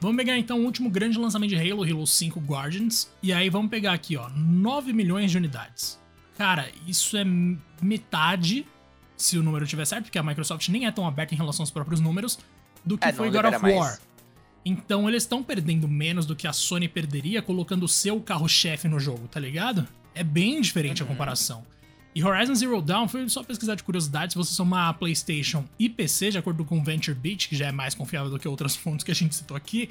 Vamos 0.00 0.16
pegar 0.16 0.36
então 0.36 0.58
o 0.58 0.64
último 0.64 0.90
grande 0.90 1.16
lançamento 1.16 1.50
de 1.50 1.56
Halo, 1.56 1.84
Halo 1.84 2.04
5 2.04 2.40
Guardians. 2.40 3.08
E 3.22 3.32
aí 3.32 3.48
vamos 3.48 3.70
pegar 3.70 3.92
aqui, 3.92 4.16
ó, 4.16 4.28
9 4.30 4.92
milhões 4.92 5.30
de 5.30 5.36
unidades. 5.36 6.00
Cara, 6.36 6.68
isso 6.88 7.16
é 7.16 7.24
metade, 7.80 8.66
se 9.16 9.38
o 9.38 9.42
número 9.44 9.62
estiver 9.62 9.84
certo, 9.84 10.06
porque 10.06 10.18
a 10.18 10.22
Microsoft 10.24 10.68
nem 10.68 10.86
é 10.86 10.90
tão 10.90 11.06
aberta 11.06 11.32
em 11.32 11.36
relação 11.36 11.62
aos 11.62 11.70
próprios 11.70 12.00
números, 12.00 12.40
do 12.84 12.98
que 12.98 13.06
é, 13.06 13.12
foi 13.12 13.30
God 13.30 13.44
of 13.44 13.54
War. 13.54 13.62
Mais. 13.62 14.00
Então 14.64 15.08
eles 15.08 15.24
estão 15.24 15.42
perdendo 15.42 15.88
menos 15.88 16.24
do 16.24 16.36
que 16.36 16.46
a 16.46 16.52
Sony 16.52 16.88
perderia 16.88 17.42
colocando 17.42 17.84
o 17.84 17.88
seu 17.88 18.20
carro-chefe 18.20 18.86
no 18.88 19.00
jogo, 19.00 19.26
tá 19.28 19.40
ligado? 19.40 19.86
É 20.14 20.22
bem 20.22 20.60
diferente 20.60 21.02
uhum. 21.02 21.08
a 21.08 21.10
comparação. 21.10 21.64
E 22.14 22.22
Horizon 22.22 22.54
Zero 22.54 22.82
Dawn 22.82 23.08
foi 23.08 23.26
só 23.28 23.42
pesquisar 23.42 23.74
de 23.74 23.82
curiosidade, 23.82 24.34
se 24.34 24.38
você 24.38 24.52
somar 24.52 24.92
PlayStation 24.98 25.64
e 25.78 25.88
PC, 25.88 26.30
de 26.30 26.38
acordo 26.38 26.64
com 26.64 26.78
o 26.78 26.84
Venture 26.84 27.16
Beat, 27.16 27.48
que 27.48 27.56
já 27.56 27.68
é 27.68 27.72
mais 27.72 27.94
confiável 27.94 28.30
do 28.30 28.38
que 28.38 28.46
outras 28.46 28.76
fontes 28.76 29.02
que 29.02 29.10
a 29.10 29.14
gente 29.14 29.34
citou 29.34 29.56
aqui, 29.56 29.88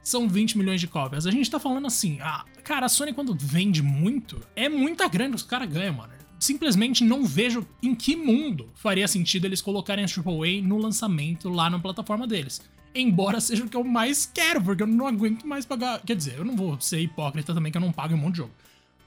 são 0.00 0.28
20 0.28 0.56
milhões 0.56 0.80
de 0.80 0.86
cópias. 0.86 1.26
A 1.26 1.30
gente 1.30 1.50
tá 1.50 1.58
falando 1.58 1.86
assim, 1.86 2.18
ah, 2.20 2.44
cara, 2.62 2.86
a 2.86 2.88
Sony 2.88 3.12
quando 3.12 3.34
vende 3.34 3.82
muito, 3.82 4.40
é 4.54 4.68
muita 4.68 5.08
grana 5.08 5.30
que 5.30 5.36
os 5.36 5.42
caras 5.42 5.68
ganham, 5.68 5.94
mano. 5.94 6.12
Simplesmente 6.38 7.02
não 7.02 7.24
vejo 7.24 7.66
em 7.82 7.94
que 7.94 8.14
mundo 8.14 8.68
faria 8.74 9.08
sentido 9.08 9.46
eles 9.46 9.62
colocarem 9.62 10.04
a 10.04 10.08
AAA 10.08 10.62
no 10.62 10.78
lançamento 10.78 11.48
lá 11.48 11.70
na 11.70 11.78
plataforma 11.78 12.26
deles. 12.26 12.60
Embora 12.94 13.40
seja 13.40 13.64
o 13.64 13.68
que 13.68 13.76
eu 13.76 13.82
mais 13.82 14.24
quero, 14.24 14.62
porque 14.62 14.82
eu 14.82 14.86
não 14.86 15.06
aguento 15.06 15.46
mais 15.46 15.66
pagar. 15.66 16.00
Quer 16.02 16.14
dizer, 16.14 16.36
eu 16.38 16.44
não 16.44 16.54
vou 16.54 16.80
ser 16.80 17.00
hipócrita 17.00 17.52
também, 17.52 17.72
que 17.72 17.78
eu 17.78 17.82
não 17.82 17.92
pago 17.92 18.14
um 18.14 18.16
monte 18.16 18.32
de 18.32 18.38
jogo. 18.38 18.52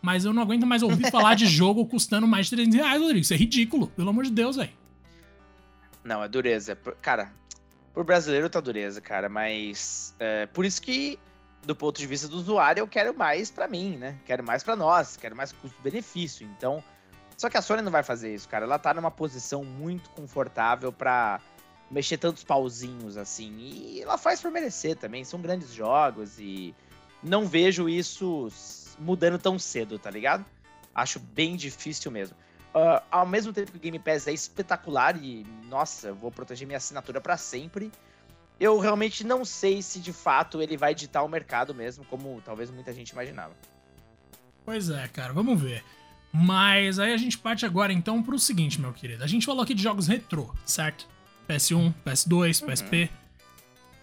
Mas 0.01 0.25
eu 0.25 0.33
não 0.33 0.41
aguento 0.41 0.65
mais 0.65 0.83
ouvir 0.83 1.07
falar 1.11 1.35
de 1.35 1.45
jogo 1.45 1.85
custando 1.85 2.27
mais 2.27 2.47
de 2.47 2.55
300 2.57 2.75
reais, 2.75 3.01
Rodrigo. 3.01 3.21
Isso 3.21 3.33
é 3.33 3.37
ridículo, 3.37 3.87
pelo 3.87 4.09
amor 4.09 4.25
de 4.25 4.31
Deus, 4.31 4.57
velho. 4.57 4.71
Não, 6.03 6.23
é 6.23 6.27
dureza. 6.27 6.77
Cara, 7.01 7.31
por 7.93 8.03
brasileiro 8.03 8.49
tá 8.49 8.59
dureza, 8.59 9.01
cara, 9.01 9.27
mas 9.27 10.13
é, 10.19 10.45
por 10.47 10.65
isso 10.65 10.81
que, 10.81 11.17
do 11.65 11.75
ponto 11.75 11.97
de 11.97 12.05
vista 12.05 12.27
do 12.27 12.37
usuário, 12.37 12.81
eu 12.81 12.87
quero 12.87 13.17
mais 13.17 13.49
para 13.49 13.67
mim, 13.67 13.97
né? 13.97 14.17
Quero 14.25 14.43
mais 14.43 14.63
para 14.63 14.75
nós, 14.75 15.17
quero 15.17 15.35
mais 15.35 15.51
custo-benefício. 15.51 16.47
Então, 16.57 16.83
só 17.37 17.49
que 17.49 17.57
a 17.57 17.61
Sony 17.61 17.81
não 17.81 17.91
vai 17.91 18.03
fazer 18.03 18.33
isso, 18.33 18.47
cara. 18.49 18.65
Ela 18.65 18.77
tá 18.77 18.93
numa 18.93 19.11
posição 19.11 19.63
muito 19.63 20.09
confortável 20.11 20.91
para 20.91 21.39
mexer 21.89 22.17
tantos 22.17 22.43
pauzinhos 22.43 23.17
assim. 23.17 23.55
E 23.57 24.01
ela 24.01 24.17
faz 24.17 24.41
por 24.41 24.51
merecer 24.51 24.95
também. 24.95 25.23
São 25.23 25.41
grandes 25.41 25.73
jogos 25.73 26.39
e 26.39 26.73
não 27.23 27.47
vejo 27.47 27.87
isso 27.87 28.49
mudando 28.99 29.39
tão 29.39 29.57
cedo, 29.57 29.97
tá 29.97 30.09
ligado? 30.09 30.45
Acho 30.93 31.19
bem 31.19 31.55
difícil 31.55 32.11
mesmo. 32.11 32.35
Uh, 32.75 33.01
ao 33.09 33.25
mesmo 33.25 33.53
tempo 33.53 33.71
que 33.71 33.77
o 33.77 33.79
Game 33.79 33.97
Pass 33.99 34.27
é 34.27 34.33
espetacular 34.33 35.21
e, 35.21 35.45
nossa, 35.69 36.13
vou 36.13 36.31
proteger 36.31 36.67
minha 36.67 36.77
assinatura 36.77 37.19
para 37.19 37.37
sempre, 37.37 37.91
eu 38.59 38.77
realmente 38.79 39.23
não 39.23 39.45
sei 39.45 39.81
se 39.81 39.99
de 39.99 40.11
fato 40.11 40.61
ele 40.61 40.77
vai 40.77 40.93
ditar 40.93 41.23
o 41.23 41.29
mercado 41.29 41.73
mesmo, 41.73 42.03
como 42.05 42.41
talvez 42.43 42.69
muita 42.69 42.93
gente 42.93 43.11
imaginava. 43.11 43.53
Pois 44.65 44.89
é, 44.89 45.07
cara, 45.07 45.33
vamos 45.33 45.59
ver. 45.59 45.83
Mas 46.31 46.99
aí 46.99 47.13
a 47.13 47.17
gente 47.17 47.37
parte 47.37 47.65
agora 47.65 47.93
então 47.93 48.21
pro 48.21 48.37
seguinte, 48.37 48.81
meu 48.81 48.93
querido. 48.93 49.23
A 49.23 49.27
gente 49.27 49.45
falou 49.45 49.63
aqui 49.63 49.73
de 49.73 49.81
jogos 49.81 50.07
retrô, 50.07 50.53
certo? 50.65 51.07
PS1, 51.47 51.93
PS2, 52.05 52.61
uhum. 52.61 52.67
PSP. 52.67 53.09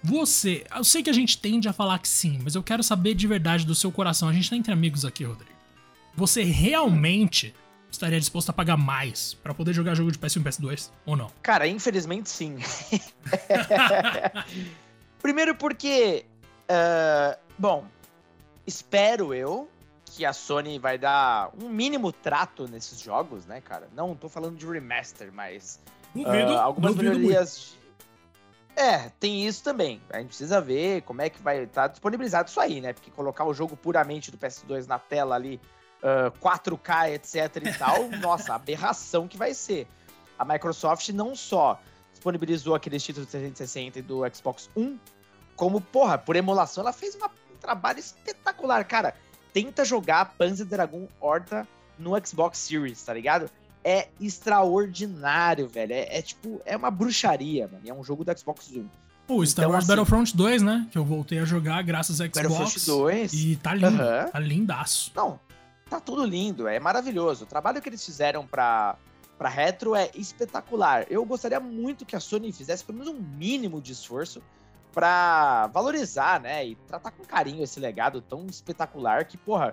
Você, 0.02 0.66
eu 0.74 0.84
sei 0.84 1.02
que 1.02 1.08
a 1.08 1.14
gente 1.14 1.38
tende 1.38 1.66
a 1.68 1.72
falar 1.72 1.98
que 1.98 2.08
sim, 2.08 2.38
mas 2.42 2.54
eu 2.54 2.62
quero 2.62 2.82
saber 2.82 3.14
de 3.14 3.26
verdade 3.26 3.64
do 3.64 3.74
seu 3.74 3.90
coração. 3.90 4.28
A 4.28 4.32
gente 4.32 4.50
tá 4.50 4.56
entre 4.56 4.72
amigos 4.72 5.04
aqui, 5.04 5.24
Rodrigo. 5.24 5.54
Você 6.14 6.42
realmente 6.42 7.54
estaria 7.90 8.20
disposto 8.20 8.50
a 8.50 8.52
pagar 8.52 8.76
mais 8.76 9.34
para 9.34 9.54
poder 9.54 9.72
jogar 9.72 9.94
jogo 9.94 10.12
de 10.12 10.18
PS1 10.18 10.40
e 10.40 10.44
PS2 10.44 10.90
ou 11.06 11.16
não? 11.16 11.30
Cara, 11.42 11.66
infelizmente 11.66 12.28
sim. 12.28 12.58
Primeiro 15.22 15.54
porque, 15.54 16.26
uh, 16.64 17.38
bom, 17.58 17.86
espero 18.66 19.32
eu 19.32 19.68
que 20.14 20.24
a 20.24 20.32
Sony 20.32 20.78
vai 20.78 20.96
dar 20.96 21.50
um 21.60 21.68
mínimo 21.68 22.12
trato 22.12 22.68
nesses 22.68 23.00
jogos, 23.00 23.46
né, 23.46 23.60
cara? 23.60 23.88
Não 23.92 24.14
tô 24.14 24.28
falando 24.28 24.56
de 24.56 24.64
remaster, 24.64 25.32
mas 25.32 25.80
duvido, 26.14 26.52
uh, 26.52 26.58
algumas 26.58 26.94
duvido 26.94 27.18
melhorias. 27.18 27.76
É, 28.76 29.08
tem 29.20 29.44
isso 29.44 29.62
também. 29.64 30.00
A 30.10 30.18
gente 30.18 30.28
precisa 30.28 30.60
ver 30.60 31.02
como 31.02 31.20
é 31.20 31.28
que 31.28 31.42
vai 31.42 31.64
estar 31.64 31.82
tá 31.82 31.88
disponibilizado 31.88 32.48
isso 32.48 32.60
aí, 32.60 32.80
né? 32.80 32.92
Porque 32.92 33.10
colocar 33.10 33.44
o 33.44 33.52
jogo 33.52 33.76
puramente 33.76 34.30
do 34.30 34.38
PS2 34.38 34.86
na 34.86 35.00
tela 35.00 35.34
ali 35.34 35.60
uh, 36.00 36.30
4K, 36.38 37.14
etc 37.14 37.56
e 37.64 37.72
tal, 37.76 38.08
nossa, 38.22 38.54
aberração 38.54 39.26
que 39.26 39.36
vai 39.36 39.52
ser. 39.52 39.88
A 40.38 40.44
Microsoft 40.44 41.08
não 41.08 41.34
só 41.34 41.80
disponibilizou 42.12 42.76
aqueles 42.76 43.02
títulos 43.02 43.26
do 43.26 43.30
360 43.32 43.98
e 43.98 44.02
do 44.02 44.22
Xbox 44.32 44.70
One, 44.76 45.00
como, 45.56 45.80
porra, 45.80 46.18
por 46.18 46.36
emulação, 46.36 46.82
ela 46.82 46.92
fez 46.92 47.16
uma, 47.16 47.26
um 47.26 47.56
trabalho 47.60 47.98
espetacular. 47.98 48.84
Cara, 48.84 49.14
tenta 49.54 49.84
jogar 49.84 50.34
Panzer 50.36 50.66
Dragon 50.66 51.06
Horta 51.20 51.66
no 51.96 52.12
Xbox 52.26 52.58
Series, 52.58 53.02
tá 53.02 53.14
ligado? 53.14 53.48
É 53.84 54.08
extraordinário, 54.20 55.68
velho. 55.68 55.92
É, 55.92 56.18
é, 56.18 56.20
tipo, 56.20 56.60
é 56.66 56.76
uma 56.76 56.90
bruxaria, 56.90 57.68
mano. 57.68 57.82
É 57.86 57.94
um 57.94 58.02
jogo 58.02 58.24
do 58.24 58.38
Xbox 58.38 58.70
One. 58.72 58.90
Pô, 59.26 59.46
Star 59.46 59.64
então, 59.64 59.72
Wars 59.72 59.84
assim, 59.84 59.96
Battlefront 59.96 60.36
2, 60.36 60.62
né? 60.62 60.88
Que 60.90 60.98
eu 60.98 61.04
voltei 61.04 61.38
a 61.38 61.44
jogar 61.44 61.82
graças 61.82 62.20
a 62.20 62.24
Xbox. 62.24 62.42
Battlefront 62.42 62.86
2. 62.86 63.32
E 63.32 63.56
tá 63.56 63.74
lindo, 63.74 64.02
uh 64.02 64.06
-huh. 64.06 64.30
tá 64.30 64.38
lindaço. 64.38 65.12
Não, 65.14 65.38
tá 65.88 66.00
tudo 66.00 66.24
lindo, 66.26 66.66
é 66.66 66.80
maravilhoso. 66.80 67.44
O 67.44 67.46
trabalho 67.46 67.80
que 67.80 67.88
eles 67.88 68.04
fizeram 68.04 68.46
pra, 68.46 68.96
pra 69.38 69.48
retro 69.48 69.94
é 69.94 70.10
espetacular. 70.14 71.06
Eu 71.08 71.24
gostaria 71.24 71.60
muito 71.60 72.04
que 72.04 72.16
a 72.16 72.20
Sony 72.20 72.52
fizesse 72.52 72.84
pelo 72.84 72.98
menos 72.98 73.14
um 73.14 73.18
mínimo 73.18 73.80
de 73.80 73.92
esforço 73.92 74.42
para 74.94 75.66
valorizar, 75.66 76.40
né, 76.40 76.64
e 76.64 76.76
tratar 76.76 77.10
com 77.10 77.24
carinho 77.24 77.64
esse 77.64 77.80
legado 77.80 78.22
tão 78.22 78.46
espetacular 78.46 79.24
que, 79.24 79.36
porra, 79.36 79.72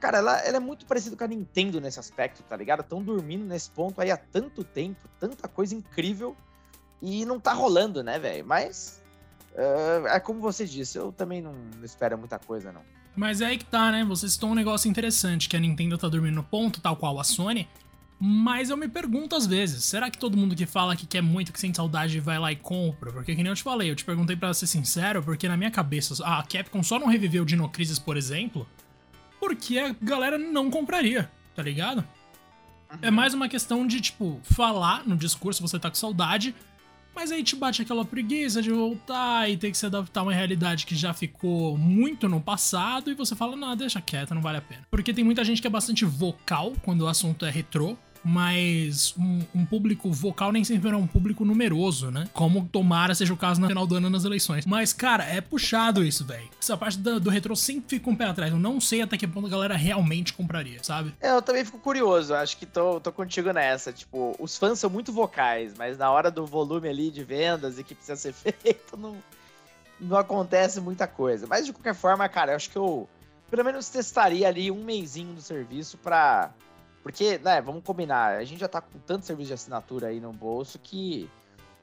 cara, 0.00 0.18
ela, 0.18 0.38
ela 0.40 0.56
é 0.56 0.60
muito 0.60 0.84
parecida 0.84 1.16
com 1.16 1.24
a 1.24 1.28
Nintendo 1.28 1.80
nesse 1.80 2.00
aspecto, 2.00 2.42
tá 2.42 2.56
ligado? 2.56 2.80
Estão 2.80 3.02
dormindo 3.02 3.44
nesse 3.44 3.70
ponto 3.70 4.00
aí 4.00 4.10
há 4.10 4.16
tanto 4.16 4.64
tempo, 4.64 5.08
tanta 5.20 5.46
coisa 5.46 5.74
incrível 5.74 6.36
e 7.00 7.24
não 7.24 7.38
tá 7.38 7.52
rolando, 7.52 8.02
né, 8.02 8.18
velho? 8.18 8.44
Mas 8.44 9.00
uh, 9.52 10.08
é 10.08 10.18
como 10.18 10.40
você 10.40 10.66
disse, 10.66 10.98
eu 10.98 11.12
também 11.12 11.40
não 11.40 11.54
espero 11.82 12.18
muita 12.18 12.38
coisa, 12.38 12.72
não. 12.72 12.82
Mas 13.14 13.40
é 13.40 13.46
aí 13.46 13.58
que 13.58 13.64
tá, 13.64 13.90
né? 13.90 14.04
Você 14.04 14.28
citou 14.28 14.50
um 14.50 14.54
negócio 14.54 14.90
interessante, 14.90 15.48
que 15.48 15.56
a 15.56 15.60
Nintendo 15.60 15.96
tá 15.96 16.06
dormindo 16.06 16.34
no 16.34 16.42
ponto, 16.42 16.82
tal 16.82 16.96
qual 16.96 17.18
a 17.18 17.24
Sony. 17.24 17.66
Mas 18.18 18.70
eu 18.70 18.76
me 18.76 18.88
pergunto 18.88 19.36
às 19.36 19.46
vezes, 19.46 19.84
será 19.84 20.10
que 20.10 20.18
todo 20.18 20.36
mundo 20.36 20.56
que 20.56 20.64
fala 20.64 20.96
que 20.96 21.06
quer 21.06 21.20
muito, 21.20 21.52
que 21.52 21.60
sente 21.60 21.76
saudade, 21.76 22.18
vai 22.18 22.38
lá 22.38 22.50
e 22.50 22.56
compra? 22.56 23.12
Porque 23.12 23.36
que 23.36 23.42
nem 23.42 23.50
eu 23.50 23.56
te 23.56 23.62
falei, 23.62 23.90
eu 23.90 23.96
te 23.96 24.04
perguntei 24.04 24.34
para 24.34 24.52
ser 24.54 24.66
sincero, 24.66 25.22
porque 25.22 25.46
na 25.46 25.56
minha 25.56 25.70
cabeça, 25.70 26.24
a 26.24 26.42
Capcom 26.42 26.82
só 26.82 26.98
não 26.98 27.08
reviveu 27.08 27.42
o 27.42 27.46
Dino 27.46 27.68
Crisis, 27.68 27.98
por 27.98 28.16
exemplo, 28.16 28.66
porque 29.38 29.78
a 29.78 29.94
galera 30.00 30.38
não 30.38 30.70
compraria, 30.70 31.30
tá 31.54 31.62
ligado? 31.62 31.98
Uhum. 32.90 32.98
É 33.02 33.10
mais 33.10 33.34
uma 33.34 33.48
questão 33.48 33.86
de, 33.86 34.00
tipo, 34.00 34.40
falar 34.44 35.06
no 35.06 35.16
discurso, 35.16 35.60
você 35.60 35.78
tá 35.78 35.90
com 35.90 35.96
saudade, 35.96 36.54
mas 37.14 37.30
aí 37.32 37.42
te 37.42 37.54
bate 37.54 37.82
aquela 37.82 38.04
preguiça 38.04 38.62
de 38.62 38.70
voltar 38.70 39.50
e 39.50 39.56
ter 39.56 39.70
que 39.70 39.76
se 39.76 39.84
adaptar 39.86 40.20
a 40.20 40.22
uma 40.22 40.34
realidade 40.34 40.86
que 40.86 40.94
já 40.94 41.12
ficou 41.12 41.76
muito 41.76 42.28
no 42.28 42.40
passado 42.40 43.10
e 43.10 43.14
você 43.14 43.34
fala, 43.34 43.56
não, 43.56 43.76
deixa 43.76 44.00
quieto, 44.00 44.34
não 44.34 44.42
vale 44.42 44.58
a 44.58 44.62
pena. 44.62 44.82
Porque 44.90 45.12
tem 45.12 45.24
muita 45.24 45.44
gente 45.44 45.60
que 45.60 45.66
é 45.66 45.70
bastante 45.70 46.04
vocal 46.04 46.74
quando 46.82 47.02
o 47.02 47.08
assunto 47.08 47.44
é 47.44 47.50
retrô, 47.50 47.96
mas 48.28 49.14
um, 49.16 49.40
um, 49.54 49.64
público 49.64 50.10
vocal 50.10 50.50
nem 50.50 50.64
sempre 50.64 50.90
é 50.90 50.96
um 50.96 51.06
público 51.06 51.44
numeroso, 51.44 52.10
né? 52.10 52.28
Como 52.32 52.66
tomara 52.66 53.14
seja 53.14 53.32
o 53.32 53.36
caso 53.36 53.60
no 53.60 53.68
final 53.68 53.86
do 53.86 53.94
ano 53.94 54.10
nas 54.10 54.24
eleições. 54.24 54.66
Mas, 54.66 54.92
cara, 54.92 55.22
é 55.22 55.40
puxado 55.40 56.02
isso, 56.02 56.24
velho. 56.24 56.50
Essa 56.60 56.76
parte 56.76 56.98
do, 56.98 57.20
do 57.20 57.30
retrô 57.30 57.54
sempre 57.54 57.88
fica 57.88 58.10
um 58.10 58.16
pé 58.16 58.24
atrás. 58.24 58.52
Eu 58.52 58.58
não 58.58 58.80
sei 58.80 59.00
até 59.00 59.16
que 59.16 59.28
ponto 59.28 59.46
a 59.46 59.50
galera 59.50 59.76
realmente 59.76 60.32
compraria, 60.32 60.82
sabe? 60.82 61.14
É, 61.20 61.30
eu 61.30 61.40
também 61.40 61.64
fico 61.64 61.78
curioso. 61.78 62.34
Acho 62.34 62.56
que 62.56 62.66
tô, 62.66 62.98
tô 62.98 63.12
contigo 63.12 63.52
nessa. 63.52 63.92
Tipo, 63.92 64.34
os 64.40 64.56
fãs 64.56 64.80
são 64.80 64.90
muito 64.90 65.12
vocais, 65.12 65.72
mas 65.78 65.96
na 65.96 66.10
hora 66.10 66.28
do 66.28 66.44
volume 66.44 66.88
ali 66.88 67.12
de 67.12 67.22
vendas 67.22 67.78
e 67.78 67.84
que 67.84 67.94
precisa 67.94 68.16
ser 68.16 68.32
feito, 68.34 68.96
não, 68.96 69.16
não 70.00 70.16
acontece 70.16 70.80
muita 70.80 71.06
coisa. 71.06 71.46
Mas 71.46 71.64
de 71.64 71.72
qualquer 71.72 71.94
forma, 71.94 72.28
cara, 72.28 72.50
eu 72.50 72.56
acho 72.56 72.70
que 72.70 72.76
eu 72.76 73.08
pelo 73.48 73.64
menos 73.64 73.88
testaria 73.88 74.48
ali 74.48 74.68
um 74.72 74.82
mêsinho 74.82 75.32
do 75.32 75.40
serviço 75.40 75.96
pra 75.98 76.52
porque, 77.06 77.38
né, 77.38 77.60
vamos 77.60 77.84
combinar, 77.84 78.36
a 78.36 78.42
gente 78.42 78.58
já 78.58 78.66
tá 78.66 78.80
com 78.80 78.98
tanto 78.98 79.24
serviço 79.24 79.46
de 79.46 79.54
assinatura 79.54 80.08
aí 80.08 80.18
no 80.18 80.32
bolso 80.32 80.76
que 80.76 81.30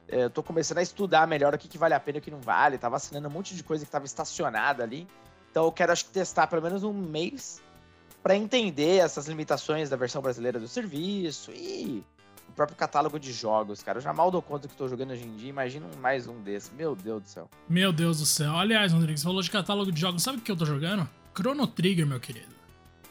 é, 0.09 0.25
eu 0.25 0.29
tô 0.29 0.43
começando 0.43 0.79
a 0.79 0.81
estudar 0.81 1.25
melhor 1.25 1.53
o 1.53 1.57
que, 1.57 1.69
que 1.69 1.77
vale 1.77 1.93
a 1.93 1.99
pena 2.01 2.17
e 2.17 2.19
o 2.19 2.21
que 2.21 2.29
não 2.29 2.41
vale. 2.41 2.77
Tava 2.77 2.97
assinando 2.97 3.29
um 3.29 3.31
monte 3.31 3.55
de 3.55 3.63
coisa 3.63 3.85
que 3.85 3.89
tava 3.89 4.03
estacionada 4.03 4.83
ali. 4.83 5.07
Então 5.49 5.63
eu 5.63 5.71
quero, 5.71 5.93
acho 5.93 6.03
que, 6.03 6.11
testar 6.11 6.47
pelo 6.47 6.61
menos 6.61 6.83
um 6.83 6.91
mês 6.91 7.61
para 8.21 8.35
entender 8.35 8.97
essas 8.97 9.25
limitações 9.25 9.89
da 9.89 9.95
versão 9.95 10.21
brasileira 10.21 10.59
do 10.59 10.67
serviço 10.67 11.51
e 11.51 12.03
o 12.49 12.51
próprio 12.51 12.75
catálogo 12.75 13.17
de 13.17 13.31
jogos, 13.31 13.81
cara. 13.81 13.99
Eu 13.99 14.01
já 14.01 14.11
mal 14.11 14.29
dou 14.29 14.41
conta 14.41 14.67
que 14.67 14.75
tô 14.75 14.89
jogando 14.89 15.11
hoje 15.11 15.23
em 15.23 15.37
dia, 15.37 15.47
imagina 15.47 15.87
mais 16.01 16.27
um 16.27 16.41
desses. 16.41 16.69
Meu 16.73 16.97
Deus 16.97 17.23
do 17.23 17.29
céu. 17.29 17.49
Meu 17.69 17.93
Deus 17.93 18.19
do 18.19 18.25
céu. 18.25 18.57
Aliás, 18.57 18.91
Rodrigo, 18.91 19.17
você 19.17 19.23
falou 19.23 19.41
de 19.41 19.49
catálogo 19.49 19.89
de 19.89 20.01
jogos. 20.01 20.21
Sabe 20.21 20.39
o 20.39 20.41
que 20.41 20.51
eu 20.51 20.57
tô 20.57 20.65
jogando? 20.65 21.07
Chrono 21.33 21.65
Trigger, 21.65 22.05
meu 22.05 22.19
querido. 22.19 22.62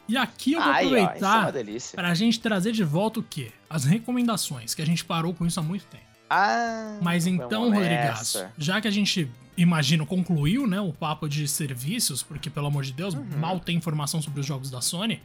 E 0.08 0.16
aqui 0.16 0.52
eu 0.52 0.60
vou 0.60 0.72
Ai, 0.72 0.84
aproveitar 0.86 1.48
ó, 1.48 1.94
para 1.94 2.08
a 2.08 2.14
gente 2.14 2.40
trazer 2.40 2.72
de 2.72 2.84
volta 2.84 3.20
o 3.20 3.22
quê? 3.22 3.52
As 3.70 3.84
recomendações, 3.84 4.74
que 4.74 4.82
a 4.82 4.86
gente 4.86 5.04
parou 5.04 5.32
com 5.32 5.46
isso 5.46 5.58
há 5.60 5.62
muito 5.62 5.84
tempo. 5.86 6.04
Ah, 6.28 6.98
Mas 7.02 7.26
então, 7.26 7.70
Rodrigaço, 7.70 8.46
já 8.56 8.80
que 8.80 8.88
a 8.88 8.90
gente, 8.90 9.30
imagino, 9.56 10.06
concluiu 10.06 10.66
né, 10.66 10.80
o 10.80 10.92
papo 10.92 11.28
de 11.28 11.46
serviços, 11.46 12.22
porque, 12.22 12.48
pelo 12.48 12.66
amor 12.66 12.84
de 12.84 12.92
Deus, 12.92 13.14
uhum. 13.14 13.26
mal 13.38 13.60
tem 13.60 13.76
informação 13.76 14.22
sobre 14.22 14.40
os 14.40 14.46
jogos 14.46 14.70
da 14.70 14.80
Sony, 14.80 15.20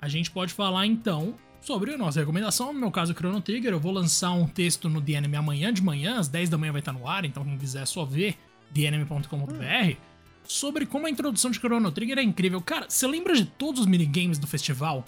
a 0.00 0.08
gente 0.08 0.30
pode 0.30 0.52
falar 0.52 0.86
então 0.86 1.34
sobre 1.62 1.94
a 1.94 1.98
nossa 1.98 2.20
recomendação. 2.20 2.72
No 2.72 2.80
meu 2.80 2.90
caso, 2.90 3.14
Chrono 3.14 3.40
Trigger, 3.40 3.72
eu 3.72 3.80
vou 3.80 3.92
lançar 3.92 4.32
um 4.32 4.46
texto 4.46 4.88
no 4.88 5.00
DNM 5.00 5.36
amanhã 5.36 5.72
de 5.72 5.82
manhã, 5.82 6.18
às 6.18 6.28
10 6.28 6.50
da 6.50 6.58
manhã 6.58 6.72
vai 6.72 6.80
estar 6.80 6.92
no 6.92 7.08
ar, 7.08 7.24
então 7.24 7.44
quem 7.44 7.56
quiser 7.56 7.86
só 7.86 8.04
ver, 8.04 8.36
dnm.com.br. 8.70 9.96
sobre 10.44 10.86
como 10.86 11.06
a 11.06 11.10
introdução 11.10 11.50
de 11.50 11.58
Chrono 11.58 11.90
Trigger 11.90 12.18
é 12.18 12.22
incrível. 12.22 12.60
Cara, 12.60 12.86
você 12.88 13.06
lembra 13.06 13.34
de 13.34 13.44
todos 13.44 13.80
os 13.80 13.86
minigames 13.86 14.38
do 14.38 14.46
festival? 14.46 15.04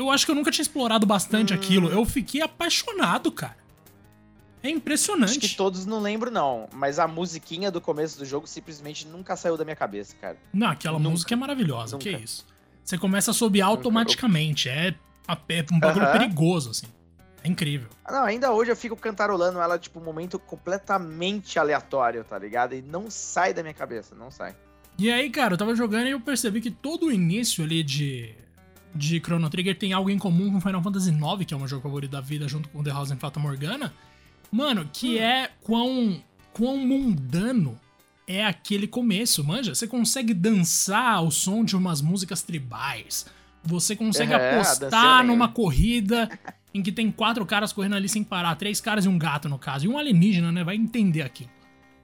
eu 0.00 0.10
acho 0.10 0.24
que 0.24 0.30
eu 0.30 0.34
nunca 0.34 0.50
tinha 0.50 0.62
explorado 0.62 1.06
bastante 1.06 1.52
hum. 1.52 1.56
aquilo. 1.56 1.88
Eu 1.88 2.04
fiquei 2.04 2.40
apaixonado, 2.40 3.30
cara. 3.30 3.56
É 4.62 4.68
impressionante. 4.68 5.30
Acho 5.30 5.40
que 5.40 5.56
todos 5.56 5.86
não 5.86 6.00
lembro, 6.00 6.30
não. 6.30 6.68
Mas 6.72 6.98
a 6.98 7.08
musiquinha 7.08 7.70
do 7.70 7.80
começo 7.80 8.18
do 8.18 8.24
jogo 8.26 8.46
simplesmente 8.46 9.06
nunca 9.06 9.34
saiu 9.36 9.56
da 9.56 9.64
minha 9.64 9.76
cabeça, 9.76 10.14
cara. 10.20 10.36
Não, 10.52 10.68
aquela 10.68 10.98
nunca. 10.98 11.10
música 11.10 11.34
é 11.34 11.36
maravilhosa. 11.36 11.92
Nunca. 11.92 12.10
Que 12.10 12.14
é 12.14 12.18
isso? 12.18 12.46
Você 12.84 12.98
começa 12.98 13.30
a 13.30 13.34
subir 13.34 13.62
automaticamente. 13.62 14.68
É, 14.68 14.94
é 15.28 15.66
um 15.72 15.80
bagulho 15.80 16.04
uh 16.04 16.08
-huh. 16.08 16.12
perigoso, 16.12 16.70
assim. 16.70 16.86
É 17.42 17.48
incrível. 17.48 17.88
Não, 18.08 18.24
ainda 18.24 18.52
hoje 18.52 18.70
eu 18.70 18.76
fico 18.76 18.96
cantarolando 18.96 19.58
ela, 19.60 19.78
tipo, 19.78 19.98
um 19.98 20.04
momento 20.04 20.38
completamente 20.38 21.58
aleatório, 21.58 22.24
tá 22.24 22.38
ligado? 22.38 22.74
E 22.74 22.82
não 22.82 23.10
sai 23.10 23.54
da 23.54 23.62
minha 23.62 23.74
cabeça, 23.74 24.14
não 24.14 24.30
sai. 24.30 24.54
E 24.98 25.10
aí, 25.10 25.30
cara, 25.30 25.54
eu 25.54 25.58
tava 25.58 25.74
jogando 25.74 26.08
e 26.08 26.10
eu 26.10 26.20
percebi 26.20 26.60
que 26.60 26.70
todo 26.70 27.06
o 27.06 27.12
início 27.12 27.64
ali 27.64 27.82
de, 27.82 28.34
de 28.94 29.18
Chrono 29.20 29.48
Trigger 29.48 29.78
tem 29.78 29.92
algo 29.92 30.10
em 30.10 30.18
comum 30.18 30.52
com 30.52 30.60
Final 30.60 30.82
Fantasy 30.82 31.10
IX, 31.10 31.46
que 31.46 31.54
é 31.54 31.56
o 31.56 31.60
meu 31.60 31.68
jogo 31.68 31.82
favorito 31.82 32.10
da 32.10 32.20
vida, 32.20 32.46
junto 32.46 32.68
com 32.68 32.82
The 32.82 32.90
House 32.90 33.10
and 33.10 33.16
Fata 33.16 33.40
Morgana. 33.40 33.94
Mano, 34.52 34.88
que 34.92 35.16
hum. 35.16 35.22
é 35.22 35.50
quão, 35.62 36.22
quão 36.52 36.76
mundano 36.76 37.80
é 38.26 38.44
aquele 38.44 38.86
começo, 38.86 39.42
manja? 39.42 39.74
Você 39.74 39.86
consegue 39.86 40.34
dançar 40.34 41.14
ao 41.14 41.30
som 41.30 41.64
de 41.64 41.74
umas 41.74 42.02
músicas 42.02 42.42
tribais. 42.42 43.24
Você 43.64 43.96
consegue 43.96 44.32
é, 44.32 44.54
apostar 44.54 45.24
numa 45.24 45.48
corrida 45.48 46.28
em 46.72 46.82
que 46.82 46.92
tem 46.92 47.10
quatro 47.10 47.44
caras 47.44 47.72
correndo 47.72 47.96
ali 47.96 48.08
sem 48.08 48.22
parar, 48.22 48.54
três 48.54 48.80
caras 48.80 49.04
e 49.04 49.08
um 49.08 49.18
gato 49.18 49.48
no 49.48 49.58
caso, 49.58 49.86
e 49.86 49.88
um 49.88 49.98
alienígena, 49.98 50.52
né? 50.52 50.62
Vai 50.62 50.76
entender 50.76 51.22
aqui. 51.22 51.48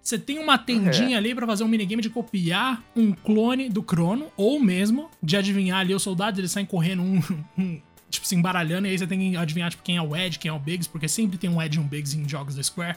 Você 0.02 0.18
tem 0.18 0.38
uma 0.38 0.57
tendinha 0.57 1.16
é. 1.16 1.18
ali 1.18 1.35
para 1.35 1.46
fazer 1.46 1.64
um 1.64 1.68
minigame 1.68 2.00
de 2.00 2.09
copiar 2.09 2.83
um 2.94 3.12
clone 3.12 3.68
do 3.68 3.83
Crono, 3.83 4.31
ou 4.37 4.61
mesmo 4.61 5.11
de 5.22 5.37
adivinhar 5.37 5.81
ali 5.81 5.94
os 5.94 6.02
soldados, 6.02 6.38
eles 6.38 6.52
saem 6.52 6.66
correndo 6.66 7.02
um, 7.02 7.20
um 7.59 7.81
tipo, 8.09 8.26
se 8.26 8.35
embaralhando, 8.35 8.87
e 8.87 8.90
aí 8.90 8.98
você 8.98 9.07
tem 9.07 9.33
que 9.33 9.37
adivinhar, 9.37 9.70
tipo, 9.70 9.83
quem 9.83 9.96
é 9.96 10.02
o 10.02 10.14
Ed, 10.14 10.38
quem 10.38 10.48
é 10.48 10.52
o 10.52 10.59
Biggs, 10.59 10.88
porque 10.88 11.09
sempre 11.09 11.37
tem 11.37 11.50
um 11.50 11.61
Ed 11.61 11.76
e 11.76 11.81
um 11.81 11.87
Biggs 11.87 12.16
em 12.16 12.29
jogos 12.29 12.55
da 12.55 12.62
Square. 12.62 12.96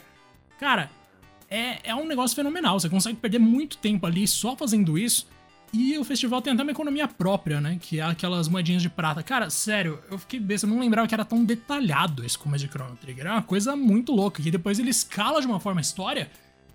Cara, 0.58 0.90
é, 1.50 1.78
é 1.82 1.94
um 1.94 2.06
negócio 2.06 2.36
fenomenal. 2.36 2.78
Você 2.78 2.88
consegue 2.88 3.18
perder 3.18 3.40
muito 3.40 3.76
tempo 3.78 4.06
ali 4.06 4.26
só 4.28 4.56
fazendo 4.56 4.96
isso. 4.96 5.26
E 5.72 5.96
o 5.98 6.04
festival 6.04 6.42
tem 6.42 6.52
até 6.52 6.62
uma 6.62 6.72
economia 6.72 7.06
própria, 7.06 7.60
né? 7.60 7.78
Que 7.80 8.00
é 8.00 8.02
aquelas 8.02 8.48
moedinhas 8.48 8.82
de 8.82 8.90
prata. 8.90 9.22
Cara, 9.22 9.50
sério, 9.50 10.00
eu 10.10 10.18
fiquei 10.18 10.40
besta, 10.40 10.66
eu 10.66 10.70
não 10.70 10.80
lembrava 10.80 11.06
que 11.06 11.14
era 11.14 11.24
tão 11.24 11.44
detalhado 11.44 12.24
esse 12.24 12.36
começo 12.36 12.64
de 12.64 12.70
Chrono 12.70 12.96
Trigger. 12.96 13.26
É 13.26 13.30
uma 13.30 13.42
coisa 13.42 13.76
muito 13.76 14.12
louca, 14.12 14.42
que 14.42 14.50
depois 14.50 14.78
ele 14.78 14.90
escala 14.90 15.40
de 15.40 15.46
uma 15.46 15.60
forma 15.60 15.80
a 15.80 15.82
história 15.82 16.30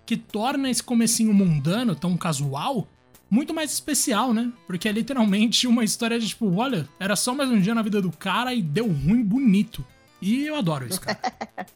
que 0.06 0.16
torna 0.16 0.70
esse 0.70 0.84
comecinho 0.84 1.34
mundano, 1.34 1.96
tão 1.96 2.16
casual, 2.16 2.88
muito 3.30 3.54
mais 3.54 3.72
especial, 3.72 4.34
né? 4.34 4.52
Porque 4.68 4.88
é 4.88 4.92
literalmente 4.92 5.68
uma 5.68 5.84
história 5.84 6.20
de 6.20 6.28
tipo, 6.28 6.56
olha, 6.56 6.88
era 7.00 7.16
só 7.16 7.34
mais 7.34 7.50
um 7.50 7.60
dia 7.60 7.74
na 7.74 7.82
vida 7.82 8.02
do 8.02 8.12
cara 8.12 8.54
e 8.54 8.62
deu 8.62 8.86
ruim 8.86 9.24
bonito. 9.24 9.84
E 10.22 10.46
eu 10.46 10.56
adoro 10.56 10.88
isso, 10.88 11.02
cara. 11.02 11.20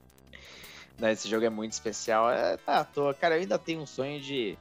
Não, 0.97 1.09
esse 1.09 1.29
jogo 1.29 1.45
é 1.45 1.49
muito 1.49 1.71
especial. 1.71 2.29
É, 2.29 2.57
tá 2.57 2.79
à 2.79 2.83
toa. 2.83 3.13
Cara, 3.13 3.35
eu 3.35 3.41
ainda 3.41 3.57
tenho 3.57 3.81
um 3.81 3.85
sonho 3.85 4.21
de 4.21 4.57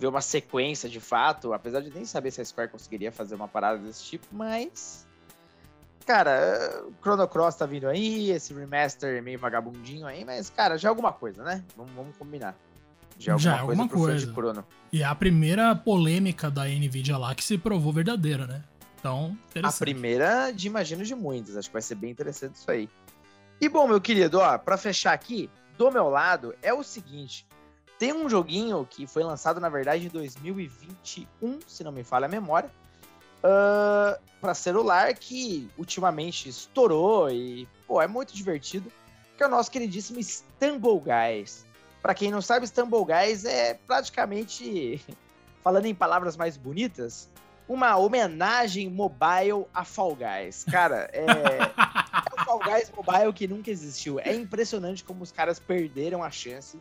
ver 0.00 0.06
uma 0.06 0.22
sequência 0.22 0.88
de 0.88 0.98
fato, 0.98 1.52
apesar 1.52 1.80
de 1.80 1.90
nem 1.90 2.06
saber 2.06 2.30
se 2.30 2.40
a 2.40 2.44
Square 2.44 2.70
conseguiria 2.70 3.12
fazer 3.12 3.34
uma 3.34 3.46
parada 3.46 3.78
desse 3.78 4.02
tipo, 4.02 4.26
mas. 4.32 5.06
Cara, 6.06 6.82
Chrono 7.02 7.28
Cross 7.28 7.56
tá 7.56 7.66
vindo 7.66 7.86
aí, 7.86 8.30
esse 8.30 8.54
remaster 8.54 9.22
meio 9.22 9.38
vagabundinho 9.38 10.06
aí, 10.06 10.24
mas, 10.24 10.48
cara, 10.48 10.78
já 10.78 10.88
é 10.88 10.90
alguma 10.90 11.12
coisa, 11.12 11.44
né? 11.44 11.62
Vamos, 11.76 11.92
vamos 11.92 12.16
combinar. 12.16 12.56
Já 13.18 13.32
é 13.32 13.34
alguma, 13.34 13.50
já 13.50 13.56
é 13.56 13.60
alguma 13.60 13.88
coisa. 13.88 14.32
coisa. 14.32 14.64
E 14.90 15.02
é 15.02 15.04
a 15.04 15.14
primeira 15.14 15.76
polêmica 15.76 16.50
da 16.50 16.64
Nvidia 16.64 17.18
lá 17.18 17.34
que 17.34 17.44
se 17.44 17.58
provou 17.58 17.92
verdadeira, 17.92 18.46
né? 18.46 18.64
Então, 18.98 19.36
A 19.62 19.72
primeira 19.72 20.50
de 20.50 20.66
imagino 20.66 21.04
de 21.04 21.14
muitas. 21.14 21.56
Acho 21.56 21.68
que 21.68 21.72
vai 21.74 21.82
ser 21.82 21.94
bem 21.94 22.10
interessante 22.10 22.56
isso 22.56 22.70
aí. 22.70 22.88
E 23.60 23.68
bom, 23.68 23.86
meu 23.86 24.00
querido, 24.00 24.38
ó, 24.38 24.56
pra 24.56 24.78
fechar 24.78 25.12
aqui, 25.12 25.50
do 25.76 25.90
meu 25.90 26.08
lado, 26.08 26.54
é 26.62 26.72
o 26.72 26.82
seguinte. 26.82 27.46
Tem 28.00 28.14
um 28.14 28.30
joguinho 28.30 28.88
que 28.88 29.06
foi 29.06 29.22
lançado, 29.22 29.60
na 29.60 29.68
verdade, 29.68 30.06
em 30.06 30.08
2021, 30.08 31.58
se 31.66 31.84
não 31.84 31.92
me 31.92 32.02
falha 32.02 32.24
a 32.24 32.28
memória, 32.30 32.70
uh, 33.44 34.18
para 34.40 34.54
celular, 34.54 35.12
que 35.12 35.68
ultimamente 35.76 36.48
estourou 36.48 37.30
e, 37.30 37.68
pô, 37.86 38.00
é 38.00 38.06
muito 38.06 38.34
divertido, 38.34 38.90
que 39.36 39.42
é 39.42 39.46
o 39.46 39.50
nosso 39.50 39.70
queridíssimo 39.70 40.18
Stumble 40.22 40.98
Guys. 40.98 41.66
Para 42.00 42.14
quem 42.14 42.30
não 42.30 42.40
sabe, 42.40 42.66
Stumble 42.66 43.04
Guys 43.04 43.44
é 43.44 43.74
praticamente, 43.86 45.04
falando 45.62 45.84
em 45.84 45.94
palavras 45.94 46.38
mais 46.38 46.56
bonitas, 46.56 47.28
uma 47.68 47.98
homenagem 47.98 48.88
mobile 48.88 49.66
a 49.74 49.84
Fall 49.84 50.16
Guys. 50.16 50.64
Cara, 50.64 51.10
é, 51.12 51.20
é 52.32 52.40
o 52.40 52.44
Fall 52.46 52.60
Guys 52.60 52.90
mobile 52.96 53.30
que 53.34 53.46
nunca 53.46 53.70
existiu. 53.70 54.18
É 54.18 54.34
impressionante 54.34 55.04
como 55.04 55.22
os 55.22 55.30
caras 55.30 55.58
perderam 55.58 56.22
a 56.22 56.30
chance 56.30 56.78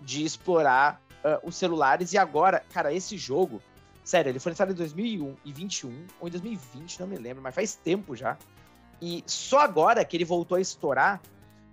de 0.00 0.24
explorar 0.24 1.00
uh, 1.24 1.46
os 1.46 1.56
celulares. 1.56 2.12
E 2.12 2.18
agora, 2.18 2.62
cara, 2.72 2.92
esse 2.92 3.16
jogo, 3.16 3.60
sério, 4.04 4.30
ele 4.30 4.38
foi 4.38 4.52
lançado 4.52 4.72
em 4.72 4.74
2021 4.74 6.06
ou 6.20 6.28
em 6.28 6.30
2020, 6.30 7.00
não 7.00 7.06
me 7.06 7.16
lembro, 7.16 7.42
mas 7.42 7.54
faz 7.54 7.74
tempo 7.74 8.14
já. 8.14 8.36
E 9.00 9.22
só 9.26 9.60
agora 9.60 10.04
que 10.04 10.16
ele 10.16 10.24
voltou 10.24 10.56
a 10.56 10.60
estourar 10.60 11.20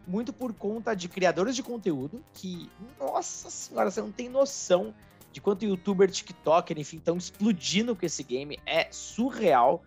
muito 0.05 0.33
por 0.33 0.53
conta 0.53 0.93
de 0.93 1.07
criadores 1.07 1.55
de 1.55 1.63
conteúdo 1.63 2.23
que, 2.33 2.69
nossa 2.99 3.49
senhora, 3.49 3.89
você 3.89 4.01
não 4.01 4.12
tem 4.12 4.27
noção 4.27 4.93
de 5.31 5.41
quanto 5.41 5.65
youtuber, 5.65 6.12
tiktoker, 6.12 6.77
enfim, 6.77 6.97
estão 6.97 7.17
explodindo 7.17 7.95
com 7.95 8.05
esse 8.05 8.21
game, 8.23 8.59
é 8.65 8.88
surreal. 8.91 9.83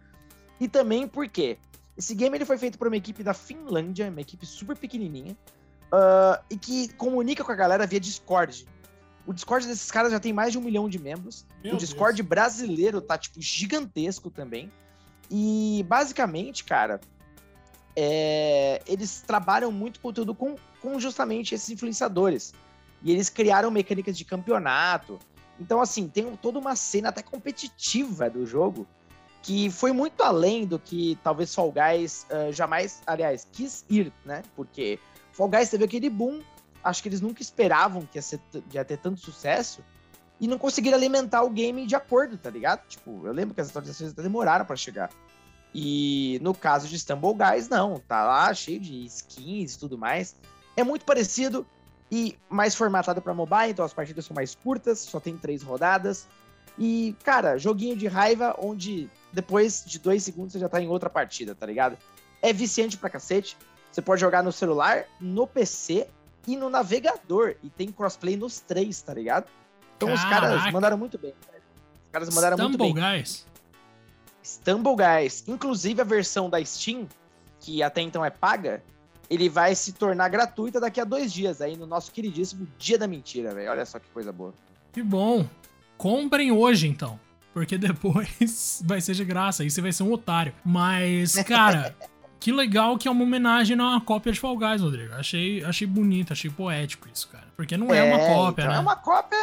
E 0.59 0.66
também 0.66 1.07
porque 1.07 1.59
esse 1.96 2.14
game 2.14 2.37
ele 2.37 2.44
foi 2.44 2.59
feito 2.59 2.77
por 2.79 2.88
uma 2.88 2.96
equipe 2.96 3.22
da 3.22 3.33
Finlândia, 3.33 4.09
uma 4.09 4.20
equipe 4.20 4.44
super 4.44 4.77
pequenininha, 4.77 5.37
uh, 5.92 6.42
e 6.51 6.57
que 6.57 6.88
comunica 6.94 7.44
com 7.44 7.53
a 7.53 7.57
galera 7.57 7.87
via 7.87 8.01
Discord. 8.01 8.66
O 9.27 9.33
Discord 9.33 9.66
desses 9.66 9.90
caras 9.90 10.12
já 10.12 10.20
tem 10.20 10.33
mais 10.33 10.53
de 10.53 10.59
um 10.59 10.61
milhão 10.61 10.88
de 10.88 10.99
membros. 10.99 11.44
Meu 11.62 11.75
o 11.75 11.77
Discord 11.77 12.16
Deus. 12.16 12.29
brasileiro 12.29 13.01
tá, 13.01 13.18
tipo, 13.18 13.40
gigantesco 13.40 14.31
também. 14.31 14.70
E, 15.29 15.85
basicamente, 15.88 16.62
cara, 16.62 17.01
é, 17.96 18.81
eles 18.87 19.22
trabalham 19.27 19.72
muito 19.72 19.99
conteúdo 19.99 20.35
com, 20.35 20.55
com 20.81 21.01
justamente 21.01 21.55
esses 21.55 21.68
influenciadores. 21.70 22.55
E 23.03 23.11
eles 23.11 23.29
criaram 23.29 23.70
mecânicas 23.70 24.16
de 24.16 24.25
campeonato. 24.25 25.18
Então, 25.59 25.81
assim, 25.81 26.07
tem 26.07 26.37
toda 26.37 26.59
uma 26.59 26.77
cena 26.77 27.09
até 27.09 27.22
competitiva 27.22 28.31
do 28.31 28.46
jogo 28.46 28.87
que 29.46 29.70
foi 29.70 29.92
muito 29.92 30.22
além 30.25 30.66
do 30.66 30.77
que 30.77 31.16
talvez 31.22 31.55
Fall 31.55 31.72
Guys 31.72 32.27
uh, 32.31 32.53
jamais, 32.53 33.01
aliás, 33.07 33.46
quis 33.53 33.85
ir, 33.88 34.12
né? 34.25 34.42
Porque 34.57 34.99
Fall 35.37 35.49
Guys 35.49 35.68
teve 35.68 35.85
aquele 35.85 36.09
boom, 36.09 36.40
acho 36.83 37.03
que 37.03 37.09
eles 37.11 37.20
nunca 37.20 37.42
esperavam 37.42 38.07
que 38.07 38.16
ia, 38.16 38.22
ser, 38.22 38.40
ia 38.72 38.85
ter 38.85 38.96
tanto 38.96 39.20
sucesso 39.20 39.85
e 40.40 40.49
não 40.49 40.59
conseguiram 40.59 40.96
alimentar 40.96 41.42
o 41.42 41.51
game 41.51 41.87
de 41.87 41.94
acordo, 41.94 42.38
tá 42.38 42.49
ligado? 42.49 42.87
Tipo, 42.88 43.27
eu 43.27 43.33
lembro 43.33 43.55
que 43.55 43.61
as 43.61 43.68
atualizações 43.68 44.14
demoraram 44.14 44.64
para 44.64 44.77
chegar. 44.77 45.11
E 45.75 46.38
no 46.42 46.55
caso 46.55 46.88
de 46.88 46.99
Stumble 46.99 47.35
Guys, 47.35 47.68
não. 47.68 48.01
Tá 48.01 48.25
lá 48.25 48.53
cheio 48.55 48.81
de 48.81 49.05
skins 49.05 49.75
e 49.75 49.79
tudo 49.79 49.99
mais. 49.99 50.35
É 50.75 50.83
muito 50.83 51.05
parecido 51.05 51.66
e 52.11 52.38
mais 52.49 52.75
formatado 52.75 53.20
para 53.20 53.35
mobile, 53.35 53.70
então 53.70 53.85
as 53.85 53.92
partidas 53.92 54.25
são 54.25 54.35
mais 54.35 54.55
curtas, 54.55 55.01
só 55.01 55.20
tem 55.20 55.37
três 55.37 55.62
rodadas. 55.62 56.27
E, 56.79 57.14
cara, 57.25 57.59
joguinho 57.59 57.96
de 57.96 58.07
raiva 58.07 58.57
onde 58.59 59.11
depois 59.33 59.85
de 59.85 59.99
dois 59.99 60.22
segundos 60.22 60.53
você 60.53 60.59
já 60.59 60.68
tá 60.68 60.81
em 60.81 60.88
outra 60.88 61.11
partida, 61.11 61.55
tá 61.55 61.66
ligado? 61.66 61.99
É 62.40 62.53
viciante 62.53 62.96
pra 62.96 63.11
cacete. 63.11 63.57
Você 63.96 64.02
pode 64.02 64.20
jogar 64.20 64.42
no 64.42 64.52
celular, 64.52 65.06
no 65.18 65.46
PC 65.46 66.06
e 66.46 66.54
no 66.54 66.68
navegador. 66.68 67.54
E 67.62 67.70
tem 67.70 67.90
crossplay 67.90 68.37
nos 68.37 68.61
três, 68.61 69.00
tá 69.00 69.14
ligado? 69.14 69.46
Então 69.96 70.09
Caraca. 70.09 70.26
os 70.26 70.30
caras 70.30 70.70
mandaram 70.70 70.98
muito 70.98 71.16
bem. 71.16 71.32
Os 72.04 72.11
caras 72.12 72.28
mandaram 72.28 72.59
Stumble 72.59 72.76
muito 72.76 72.94
bem. 72.94 73.16
Guys. 73.16 73.46
Stumble 74.44 74.96
Guys. 74.96 75.44
Inclusive 75.48 76.02
a 76.02 76.04
versão 76.04 76.50
da 76.50 76.62
Steam, 76.62 77.09
que 77.59 77.82
até 77.82 78.02
então 78.02 78.22
é 78.22 78.28
paga, 78.28 78.82
ele 79.30 79.48
vai 79.48 79.74
se 79.74 79.94
tornar 79.94 80.28
gratuita 80.28 80.78
daqui 80.78 81.00
a 81.00 81.04
dois 81.04 81.32
dias, 81.32 81.62
aí 81.62 81.74
no 81.74 81.87
nosso 81.87 82.12
queridíssimo 82.12 82.68
Dia 82.76 82.98
da 82.98 83.06
Mentira, 83.06 83.54
velho. 83.54 83.70
Olha 83.70 83.87
só 83.87 83.98
que 83.98 84.11
coisa 84.11 84.30
boa. 84.30 84.52
Que 84.92 85.02
bom. 85.02 85.48
Comprem 85.96 86.52
hoje, 86.52 86.87
então. 86.87 87.18
Porque 87.54 87.78
depois 87.78 88.82
vai 88.85 89.00
ser 89.00 89.14
de 89.14 89.24
graça, 89.24 89.62
aí 89.62 89.70
você 89.70 89.80
vai 89.80 89.90
ser 89.90 90.02
um 90.02 90.12
otário. 90.12 90.52
Mas, 90.62 91.35
cara, 91.37 91.96
que 92.38 92.53
legal 92.53 92.96
que 92.96 93.09
é 93.09 93.11
uma 93.11 93.22
homenagem 93.22 93.79
a 93.79 93.83
uma 93.83 94.01
cópia 94.01 94.33
de 94.33 94.40
Fall 94.40 94.57
Guys, 94.57 94.81
Rodrigo. 94.81 95.14
Achei, 95.14 95.64
achei 95.64 95.87
bonito, 95.87 96.33
achei 96.33 96.51
poético 96.51 97.09
isso, 97.12 97.29
cara. 97.29 97.46
Porque 97.57 97.77
não 97.77 97.92
é, 97.92 97.99
é 97.99 98.14
uma 98.14 98.18
cópia, 98.27 98.62
então 98.62 98.72
né? 98.72 98.79
É 98.79 98.81
uma 98.81 98.96
cópia. 98.96 99.37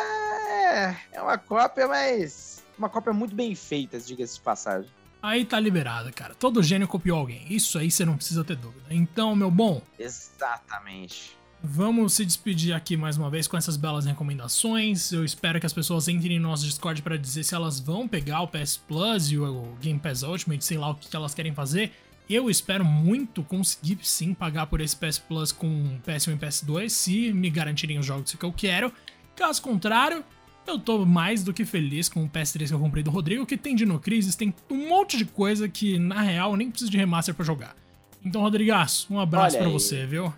É 1.12 1.22
uma 1.22 1.38
cópia, 1.38 1.88
mas 1.88 2.64
uma 2.78 2.90
cópia 2.90 3.14
muito 3.14 3.36
bem 3.36 3.54
feita, 3.56 4.00
diga-se 4.00 4.36
de 4.36 4.42
passagem. 4.42 4.90
Aí 5.22 5.46
tá 5.46 5.58
liberado, 5.60 6.12
cara. 6.12 6.36
Todo 6.36 6.62
gênio 6.62 6.88
copiou 6.88 7.18
alguém. 7.18 7.46
Isso 7.50 7.80
aí 7.80 7.90
você 7.90 8.04
não 8.04 8.18
precisa 8.18 8.44
ter 8.44 8.58
dúvida. 8.58 8.84
Então, 8.90 9.34
meu 9.36 9.50
bom. 9.50 9.82
Exatamente. 9.98 11.38
Vamos 11.66 12.16
se 12.16 12.26
despedir 12.26 12.76
aqui 12.76 12.98
mais 12.98 13.16
uma 13.16 13.30
vez 13.30 13.48
com 13.48 13.56
essas 13.56 13.78
belas 13.78 14.06
recomendações. 14.06 15.14
Eu 15.14 15.24
espero 15.24 15.62
que 15.62 15.66
as 15.66 15.72
pessoas 15.72 16.10
entrem 16.10 16.38
no 16.40 16.50
nosso 16.50 16.66
Discord 16.66 17.02
para 17.02 17.16
dizer 17.16 17.46
se 17.46 17.56
elas 17.56 17.80
vão 17.80 18.06
pegar 18.06 18.42
o 18.42 18.50
PS 18.50 18.76
Plus 18.76 19.32
e 19.32 19.38
o 19.38 19.74
Game 19.80 19.98
Pass 19.98 20.24
Ultimate, 20.24 20.66
sei 20.66 20.78
lá 20.78 20.90
o 20.90 20.96
que 20.96 21.16
elas 21.16 21.34
querem 21.34 21.54
fazer. 21.54 21.94
Eu 22.30 22.50
espero 22.50 22.86
muito 22.86 23.44
conseguir 23.44 24.00
sim 24.04 24.34
pagar 24.34 24.68
por 24.68 24.82
esse 24.82 24.96
PS 24.96 25.20
Plus 25.20 25.52
com 25.52 26.00
PS1 26.08 26.34
e 26.34 26.38
PS2, 26.38 26.90
se 26.90 27.34
me 27.34 27.50
garantirem 27.50 28.00
os 28.00 28.06
jogos 28.06 28.34
que 28.34 28.44
eu 28.44 28.54
quero. 28.54 28.92
Caso 29.36 29.62
contrário, 29.62 30.24
eu 30.66 30.80
tô 30.80 31.06
mais 31.06 31.44
do 31.44 31.54
que 31.54 31.66
feliz 31.66 32.08
com 32.08 32.24
o 32.24 32.30
PS3 32.30 32.68
que 32.68 32.74
eu 32.74 32.80
comprei 32.80 33.04
do 33.04 33.12
Rodrigo, 33.12 33.46
que 33.46 33.58
tem 33.58 33.76
Dino 33.76 34.00
Crisis, 34.00 34.36
tem 34.36 34.54
um 34.70 34.88
monte 34.88 35.18
de 35.18 35.26
coisa 35.26 35.68
que, 35.68 36.00
na 36.00 36.22
real, 36.22 36.52
eu 36.52 36.58
nem 36.58 36.70
preciso 36.70 36.92
de 36.92 36.98
remaster 36.98 37.36
para 37.36 37.46
jogar. 37.46 37.76
Então, 38.24 38.42
Rodrigaço, 38.42 39.14
um 39.14 39.20
abraço 39.20 39.58
para 39.58 39.68
você, 39.68 40.06
viu? 40.06 40.34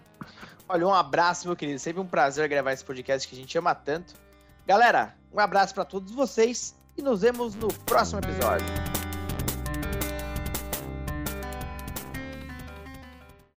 Olha, 0.67 0.87
um 0.87 0.93
abraço, 0.93 1.47
meu 1.47 1.55
querido. 1.55 1.77
Sempre 1.77 2.01
um 2.01 2.07
prazer 2.07 2.49
gravar 2.49 2.73
esse 2.73 2.83
podcast 2.83 3.27
que 3.27 3.35
a 3.35 3.37
gente 3.37 3.55
ama 3.57 3.75
tanto. 3.75 4.15
Galera, 4.65 5.15
um 5.31 5.39
abraço 5.39 5.73
para 5.75 5.85
todos 5.85 6.11
vocês 6.11 6.75
e 6.97 7.01
nos 7.01 7.21
vemos 7.21 7.53
no 7.53 7.67
próximo 7.67 8.19
episódio. 8.19 8.94